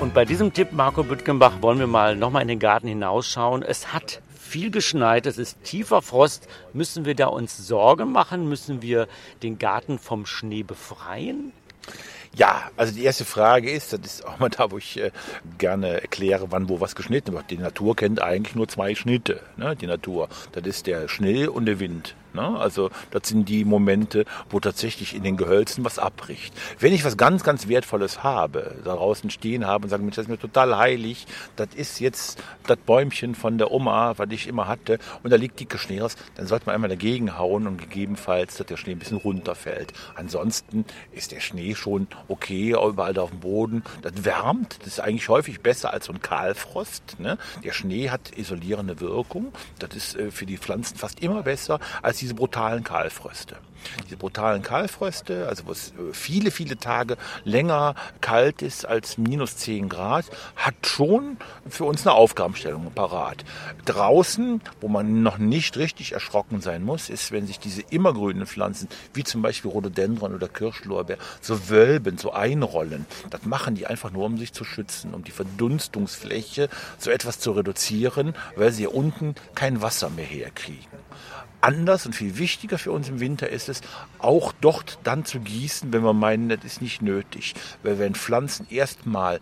Und 0.00 0.14
bei 0.14 0.24
diesem 0.24 0.52
Tipp, 0.52 0.72
Marco 0.72 1.02
Büttgenbach, 1.02 1.60
wollen 1.60 1.78
wir 1.78 1.86
mal 1.86 2.16
nochmal 2.16 2.42
in 2.42 2.48
den 2.48 2.58
Garten 2.58 2.88
hinausschauen. 2.88 3.62
Es 3.62 3.92
hat 3.92 4.22
viel 4.50 4.70
geschneit, 4.70 5.26
es 5.26 5.38
ist 5.38 5.62
tiefer 5.62 6.02
Frost. 6.02 6.48
Müssen 6.72 7.04
wir 7.04 7.14
da 7.14 7.26
uns 7.26 7.56
Sorgen 7.56 8.10
machen? 8.10 8.48
Müssen 8.48 8.82
wir 8.82 9.06
den 9.42 9.58
Garten 9.58 9.98
vom 9.98 10.26
Schnee 10.26 10.64
befreien? 10.64 11.52
Ja, 12.34 12.70
also 12.76 12.92
die 12.92 13.04
erste 13.04 13.24
Frage 13.24 13.70
ist, 13.70 13.92
das 13.92 14.00
ist 14.04 14.26
auch 14.26 14.38
mal 14.38 14.50
da, 14.50 14.70
wo 14.70 14.78
ich 14.78 15.00
äh, 15.00 15.10
gerne 15.58 16.00
erkläre, 16.00 16.50
wann 16.50 16.68
wo 16.68 16.80
was 16.80 16.94
geschnitten 16.94 17.32
wird. 17.32 17.50
Die 17.50 17.58
Natur 17.58 17.96
kennt 17.96 18.22
eigentlich 18.22 18.54
nur 18.54 18.68
zwei 18.68 18.94
Schnitte, 18.94 19.40
ne, 19.56 19.74
die 19.74 19.86
Natur. 19.86 20.28
Das 20.52 20.64
ist 20.64 20.86
der 20.86 21.08
Schnee 21.08 21.46
und 21.46 21.66
der 21.66 21.80
Wind. 21.80 22.14
Ne? 22.34 22.58
Also 22.58 22.90
das 23.10 23.28
sind 23.28 23.48
die 23.48 23.64
Momente, 23.64 24.24
wo 24.48 24.60
tatsächlich 24.60 25.14
in 25.14 25.22
den 25.22 25.36
Gehölzen 25.36 25.84
was 25.84 25.98
abbricht. 25.98 26.54
Wenn 26.78 26.92
ich 26.92 27.04
was 27.04 27.16
ganz, 27.16 27.42
ganz 27.42 27.68
Wertvolles 27.68 28.22
habe, 28.22 28.76
da 28.84 28.94
draußen 28.94 29.30
stehen 29.30 29.66
habe 29.66 29.84
und 29.84 29.90
sage, 29.90 30.02
Mensch, 30.02 30.16
das 30.16 30.26
ist 30.26 30.30
mir 30.30 30.38
total 30.38 30.76
heilig, 30.76 31.26
das 31.56 31.68
ist 31.74 32.00
jetzt 32.00 32.42
das 32.66 32.78
Bäumchen 32.78 33.34
von 33.34 33.58
der 33.58 33.70
Oma, 33.70 34.14
was 34.16 34.28
ich 34.30 34.46
immer 34.46 34.68
hatte, 34.68 34.98
und 35.22 35.30
da 35.30 35.36
liegt 35.36 35.58
dicker 35.60 35.78
Schnee 35.78 36.00
raus, 36.00 36.16
dann 36.36 36.46
sollte 36.46 36.66
man 36.66 36.74
einmal 36.74 36.90
dagegen 36.90 37.38
hauen 37.38 37.66
und 37.66 37.78
gegebenenfalls, 37.78 38.56
dass 38.56 38.66
der 38.66 38.76
Schnee 38.76 38.92
ein 38.92 38.98
bisschen 38.98 39.18
runterfällt. 39.18 39.92
Ansonsten 40.14 40.84
ist 41.12 41.32
der 41.32 41.40
Schnee 41.40 41.74
schon 41.74 42.06
okay, 42.28 42.70
überall 42.70 43.14
da 43.14 43.22
auf 43.22 43.30
dem 43.30 43.40
Boden. 43.40 43.82
Das 44.02 44.24
wärmt, 44.24 44.78
das 44.80 44.88
ist 44.88 45.00
eigentlich 45.00 45.28
häufig 45.28 45.60
besser 45.60 45.92
als 45.92 46.06
so 46.06 46.12
ein 46.12 46.20
Kahlfrost. 46.20 47.18
Ne? 47.18 47.38
Der 47.64 47.72
Schnee 47.72 48.10
hat 48.10 48.36
isolierende 48.36 49.00
Wirkung, 49.00 49.52
das 49.78 49.96
ist 49.96 50.16
äh, 50.16 50.30
für 50.30 50.46
die 50.46 50.58
Pflanzen 50.58 50.96
fast 50.96 51.20
immer 51.20 51.42
besser 51.42 51.80
als 52.02 52.19
diese 52.20 52.34
brutalen 52.34 52.84
Kahlfröste. 52.84 53.56
Diese 54.04 54.16
brutalen 54.16 54.62
Kahlfröste, 54.62 55.48
also 55.48 55.66
wo 55.66 55.72
es 55.72 55.90
äh, 55.90 56.12
viele, 56.12 56.50
viele 56.50 56.76
Tage 56.76 57.16
länger 57.44 57.94
kalt 58.20 58.62
ist 58.62 58.86
als 58.86 59.18
minus 59.18 59.56
10 59.56 59.88
Grad, 59.88 60.26
hat 60.56 60.74
schon 60.86 61.38
für 61.68 61.84
uns 61.84 62.06
eine 62.06 62.14
Aufgabenstellung 62.14 62.90
parat. 62.92 63.44
Draußen, 63.84 64.60
wo 64.80 64.88
man 64.88 65.22
noch 65.22 65.38
nicht 65.38 65.76
richtig 65.76 66.12
erschrocken 66.12 66.60
sein 66.60 66.82
muss, 66.82 67.08
ist, 67.08 67.32
wenn 67.32 67.46
sich 67.46 67.58
diese 67.58 67.82
immergrünen 67.82 68.46
Pflanzen, 68.46 68.88
wie 69.14 69.24
zum 69.24 69.42
Beispiel 69.42 69.70
Rhododendron 69.70 70.34
oder 70.34 70.48
Kirschlorbeer, 70.48 71.18
so 71.40 71.68
wölben, 71.68 72.18
so 72.18 72.32
einrollen. 72.32 73.06
Das 73.30 73.44
machen 73.44 73.74
die 73.74 73.86
einfach 73.86 74.10
nur, 74.10 74.26
um 74.26 74.38
sich 74.38 74.52
zu 74.52 74.64
schützen, 74.64 75.14
um 75.14 75.24
die 75.24 75.30
Verdunstungsfläche 75.30 76.68
so 76.98 77.10
etwas 77.10 77.40
zu 77.40 77.52
reduzieren, 77.52 78.34
weil 78.56 78.72
sie 78.72 78.80
hier 78.80 78.94
unten 78.94 79.34
kein 79.54 79.82
Wasser 79.82 80.10
mehr 80.10 80.24
herkriegen 80.24 81.00
anders 81.60 82.06
und 82.06 82.14
viel 82.14 82.38
wichtiger 82.38 82.78
für 82.78 82.92
uns 82.92 83.08
im 83.08 83.20
Winter 83.20 83.48
ist 83.48 83.68
es, 83.68 83.80
auch 84.18 84.52
dort 84.60 84.98
dann 85.04 85.24
zu 85.24 85.40
gießen, 85.40 85.92
wenn 85.92 86.02
wir 86.02 86.12
meinen, 86.12 86.48
das 86.48 86.64
ist 86.64 86.82
nicht 86.82 87.02
nötig. 87.02 87.54
Weil 87.82 87.98
wenn 87.98 88.14
Pflanzen 88.14 88.66
erstmal 88.70 89.40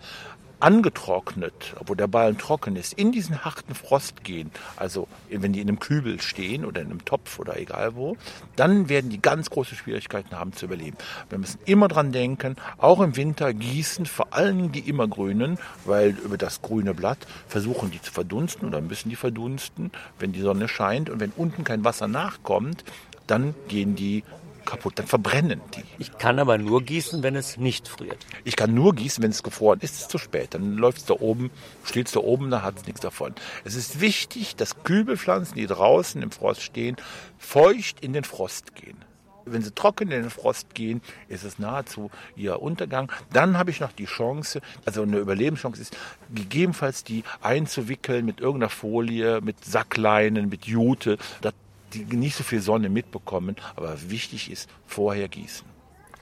angetrocknet, 0.61 1.75
obwohl 1.79 1.97
der 1.97 2.07
Ballen 2.09 2.39
trocken 2.39 2.77
ist, 2.77 2.93
in 2.95 3.13
diesen 3.13 3.45
harten 3.45 3.75
Frost 3.75 4.25
gehen, 4.25 4.51
also 4.77 5.07
wenn 5.31 5.53
die 5.53 5.61
in 5.61 5.69
einem 5.69 5.79
Kübel 5.79 6.21
stehen 6.21 6.65
oder 6.65 6.81
in 6.81 6.91
einem 6.91 7.05
Topf 7.05 7.39
oder 7.39 7.59
egal 7.59 7.95
wo, 7.95 8.17
dann 8.57 8.89
werden 8.89 9.11
die 9.11 9.23
ganz 9.23 9.51
große 9.51 9.77
Schwierigkeiten 9.77 10.37
haben 10.37 10.53
zu 10.53 10.67
überleben. 10.67 10.97
Wir 11.29 11.39
müssen 11.39 11.59
immer 11.65 11.89
dran 11.89 12.13
denken, 12.13 12.57
auch 12.79 13.01
im 13.01 13.17
Winter 13.17 13.55
gießen 13.55 14.07
vor 14.07 14.35
allem 14.35 14.73
die 14.73 14.89
immergrünen, 14.89 15.59
weil 15.85 16.11
über 16.11 16.39
das 16.39 16.63
grüne 16.63 16.95
Blatt 16.95 17.19
versuchen 17.47 17.91
die 17.91 18.03
zu 18.03 18.13
verdunsten 18.13 18.67
oder 18.67 18.81
müssen 18.81 19.11
die 19.11 19.17
verdunsten, 19.17 19.93
wenn 20.19 20.33
die 20.33 20.41
Sonne 20.41 20.69
scheint 20.69 21.11
und 21.11 21.21
wenn 21.21 21.33
unten 21.37 21.65
kein 21.65 21.85
Wasser 21.85 22.09
nachkommt, 22.09 22.85
dann 23.27 23.55
gehen 23.69 23.95
die 23.95 24.25
kaputt, 24.69 24.99
dann 24.99 25.07
verbrennen 25.07 25.61
die. 25.75 25.85
Ich 25.99 26.19
kann 26.19 26.39
aber 26.39 26.59
nur 26.59 26.83
gießen, 26.83 27.23
wenn 27.23 27.35
es 27.37 27.57
nicht 27.57 27.89
friert. 27.89 28.27
Ich 28.45 28.55
kann 28.55 28.75
nur 28.75 28.95
gießen, 28.95 29.23
wenn 29.25 29.31
es 29.31 29.43
gefroren 29.43 29.81
ist, 29.81 29.95
ist 29.95 30.03
es 30.03 30.09
zu 30.09 30.19
spät. 30.19 30.55
Dann 30.55 30.77
läuft 30.77 30.99
es 30.99 31.05
da 31.07 31.15
oben, 31.15 31.51
steht 31.85 32.07
es 32.07 32.13
da 32.13 32.21
oben, 32.21 32.51
da 32.51 32.63
hat 32.63 32.77
es 32.79 32.87
nichts 32.87 33.01
davon. 33.01 33.35
Es 33.65 33.75
ist 33.75 34.01
wichtig, 34.01 34.57
dass 34.57 34.85
Kübelpflanzen, 34.85 35.55
die 35.57 35.67
draußen 35.67 36.21
im 36.23 36.31
Frost 36.31 36.63
stehen, 36.63 36.97
feucht 37.39 38.01
in 38.01 38.13
den 38.13 38.25
Frost 38.25 38.75
gehen. 38.75 38.99
Wenn 39.47 39.63
sie 39.63 39.71
trocken 39.71 40.11
in 40.11 40.23
den 40.23 40.31
Frost 40.31 40.75
gehen, 40.75 41.01
ist 41.29 41.43
es 41.43 41.59
nahezu 41.59 42.11
ihr 42.37 42.61
Untergang. 42.61 43.11
Dann 43.33 43.57
habe 43.57 43.71
ich 43.71 43.81
noch 43.81 43.93
die 43.93 44.05
Chance, 44.05 44.61
also 44.85 45.03
eine 45.03 45.17
Überlebenschance 45.17 45.81
ist, 45.81 45.97
gegebenenfalls 46.35 47.03
die 47.05 47.25
einzuwickeln 47.41 48.27
mit 48.27 48.41
irgendeiner 48.41 48.69
Folie, 48.69 49.41
mit 49.41 49.65
Sackleinen, 49.65 50.51
mit 50.51 50.67
Jute. 50.67 51.17
Das 51.41 51.55
die 51.95 52.17
nicht 52.17 52.37
so 52.37 52.45
viel 52.45 52.61
Sonne 52.61 52.89
mitbekommen, 52.89 53.57
aber 53.77 53.97
wichtig 54.11 54.51
ist, 54.51 54.69
vorher 54.87 55.29
gießen. 55.29 55.67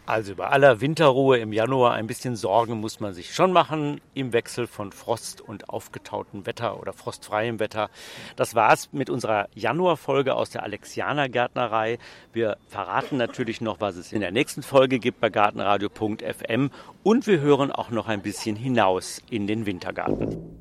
Also 0.09 0.37
bei 0.37 0.47
aller 0.47 0.81
Winterruhe 0.81 1.39
im 1.39 1.53
Januar 1.53 1.95
ein 1.95 2.07
bisschen 2.07 2.37
Sorgen 2.37 2.75
muss 2.75 3.01
man 3.01 3.13
sich 3.13 3.35
schon 3.35 3.51
machen 3.51 4.01
im 4.15 4.33
Wechsel 4.33 4.69
von 4.69 4.93
Frost 4.93 5.41
und 5.41 5.69
aufgetautem 5.69 6.47
Wetter 6.47 6.79
oder 6.79 6.93
frostfreiem 6.93 7.59
Wetter. 7.59 7.91
Das 8.37 8.55
war's 8.55 8.93
mit 8.93 9.11
unserer 9.11 9.49
Januarfolge 9.57 10.37
aus 10.37 10.51
der 10.51 10.63
Alexianer 10.63 11.29
Gärtnerei. 11.29 11.99
Wir 12.33 12.57
verraten 12.69 13.17
natürlich 13.17 13.61
noch, 13.61 13.81
was 13.81 13.97
es 13.97 14.13
in 14.13 14.21
der 14.21 14.31
nächsten 14.31 14.63
Folge 14.63 15.01
gibt 15.01 15.21
bei 15.21 15.29
gartenradio.fm 15.29 16.71
und 17.03 17.27
wir 17.27 17.41
hören 17.41 17.73
auch 17.73 17.91
noch 17.91 18.07
ein 18.07 18.23
bisschen 18.23 18.55
hinaus 18.55 19.21
in 19.29 19.49
den 19.49 19.67
Wintergarten. 19.67 20.57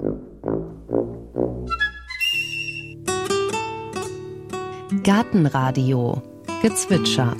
Gartenradio 5.04 6.22
Gezwitscher 6.62 7.36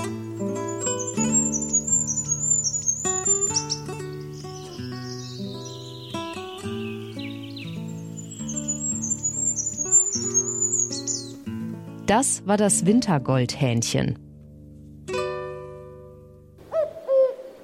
Das 12.08 12.48
war 12.48 12.58
das 12.58 12.88
Wintergoldhähnchen. 12.88 14.18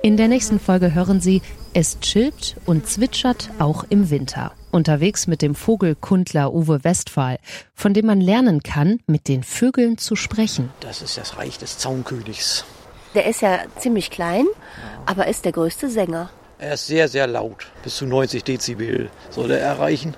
In 0.03 0.17
der 0.17 0.27
nächsten 0.27 0.59
Folge 0.59 0.93
hören 0.93 1.21
Sie, 1.21 1.41
es 1.73 1.99
chillt 1.99 2.55
und 2.65 2.87
zwitschert 2.87 3.49
auch 3.59 3.85
im 3.89 4.09
Winter. 4.09 4.51
Unterwegs 4.71 5.27
mit 5.27 5.41
dem 5.41 5.55
Vogelkundler 5.55 6.53
Uwe 6.53 6.83
Westphal, 6.83 7.37
von 7.73 7.93
dem 7.93 8.05
man 8.05 8.21
lernen 8.21 8.63
kann, 8.63 8.99
mit 9.07 9.27
den 9.27 9.43
Vögeln 9.43 9.97
zu 9.97 10.15
sprechen. 10.15 10.69
Das 10.81 11.01
ist 11.01 11.17
das 11.17 11.37
Reich 11.37 11.57
des 11.57 11.77
Zaunkönigs. 11.77 12.65
Der 13.13 13.25
ist 13.25 13.41
ja 13.41 13.59
ziemlich 13.77 14.09
klein, 14.09 14.45
aber 15.05 15.27
ist 15.27 15.45
der 15.45 15.51
größte 15.51 15.89
Sänger. 15.89 16.29
Er 16.59 16.75
ist 16.75 16.87
sehr, 16.87 17.07
sehr 17.07 17.27
laut. 17.27 17.67
Bis 17.83 17.95
zu 17.95 18.05
90 18.05 18.43
Dezibel 18.43 19.09
soll 19.29 19.51
er 19.51 19.59
erreichen. 19.59 20.15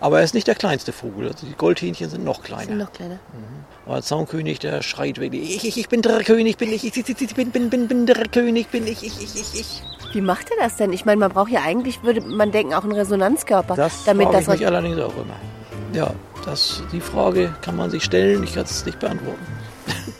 Aber 0.00 0.18
er 0.18 0.24
ist 0.24 0.34
nicht 0.34 0.46
der 0.46 0.54
kleinste 0.54 0.92
Vogel. 0.92 1.28
Also 1.28 1.46
die 1.46 1.54
Goldhähnchen 1.54 2.08
sind 2.08 2.24
noch 2.24 2.42
kleiner. 2.42 2.64
Sind 2.64 2.78
noch 2.78 2.92
kleiner. 2.92 3.14
Mhm. 3.14 3.64
Aber 3.84 3.94
der 3.96 4.02
Zaunkönig, 4.02 4.58
der 4.58 4.82
schreit 4.82 5.18
wirklich, 5.18 5.56
ich, 5.56 5.68
ich, 5.68 5.76
ich 5.76 5.88
bin 5.88 6.00
der 6.00 6.24
König, 6.24 6.56
bin 6.56 6.72
ich, 6.72 6.84
ich, 6.84 6.96
ich, 6.96 7.08
ich 7.08 7.34
bin, 7.34 7.50
bin, 7.50 7.68
bin, 7.68 7.86
bin 7.86 8.06
der 8.06 8.26
König, 8.28 8.70
bin 8.70 8.86
ich, 8.86 9.02
ich, 9.02 9.20
ich, 9.20 9.34
ich, 9.36 9.60
ich. 9.60 9.82
Wie 10.12 10.20
macht 10.20 10.50
er 10.50 10.56
das 10.56 10.76
denn? 10.76 10.92
Ich 10.92 11.04
meine, 11.04 11.18
man 11.18 11.30
braucht 11.30 11.50
ja 11.50 11.62
eigentlich, 11.62 12.02
würde 12.02 12.20
man 12.20 12.50
denken, 12.50 12.74
auch 12.74 12.82
einen 12.82 12.92
Resonanzkörper. 12.92 13.76
Das 13.76 14.04
damit 14.04 14.28
das 14.32 14.42
ich 14.42 14.48
mich 14.48 14.66
allerdings 14.66 14.98
auch 14.98 15.14
immer. 15.14 15.36
Ja, 15.92 16.12
das, 16.44 16.82
die 16.92 17.00
Frage 17.00 17.54
kann 17.62 17.76
man 17.76 17.90
sich 17.90 18.04
stellen, 18.04 18.42
ich 18.42 18.54
kann 18.54 18.64
es 18.64 18.84
nicht 18.84 18.98
beantworten. 18.98 19.46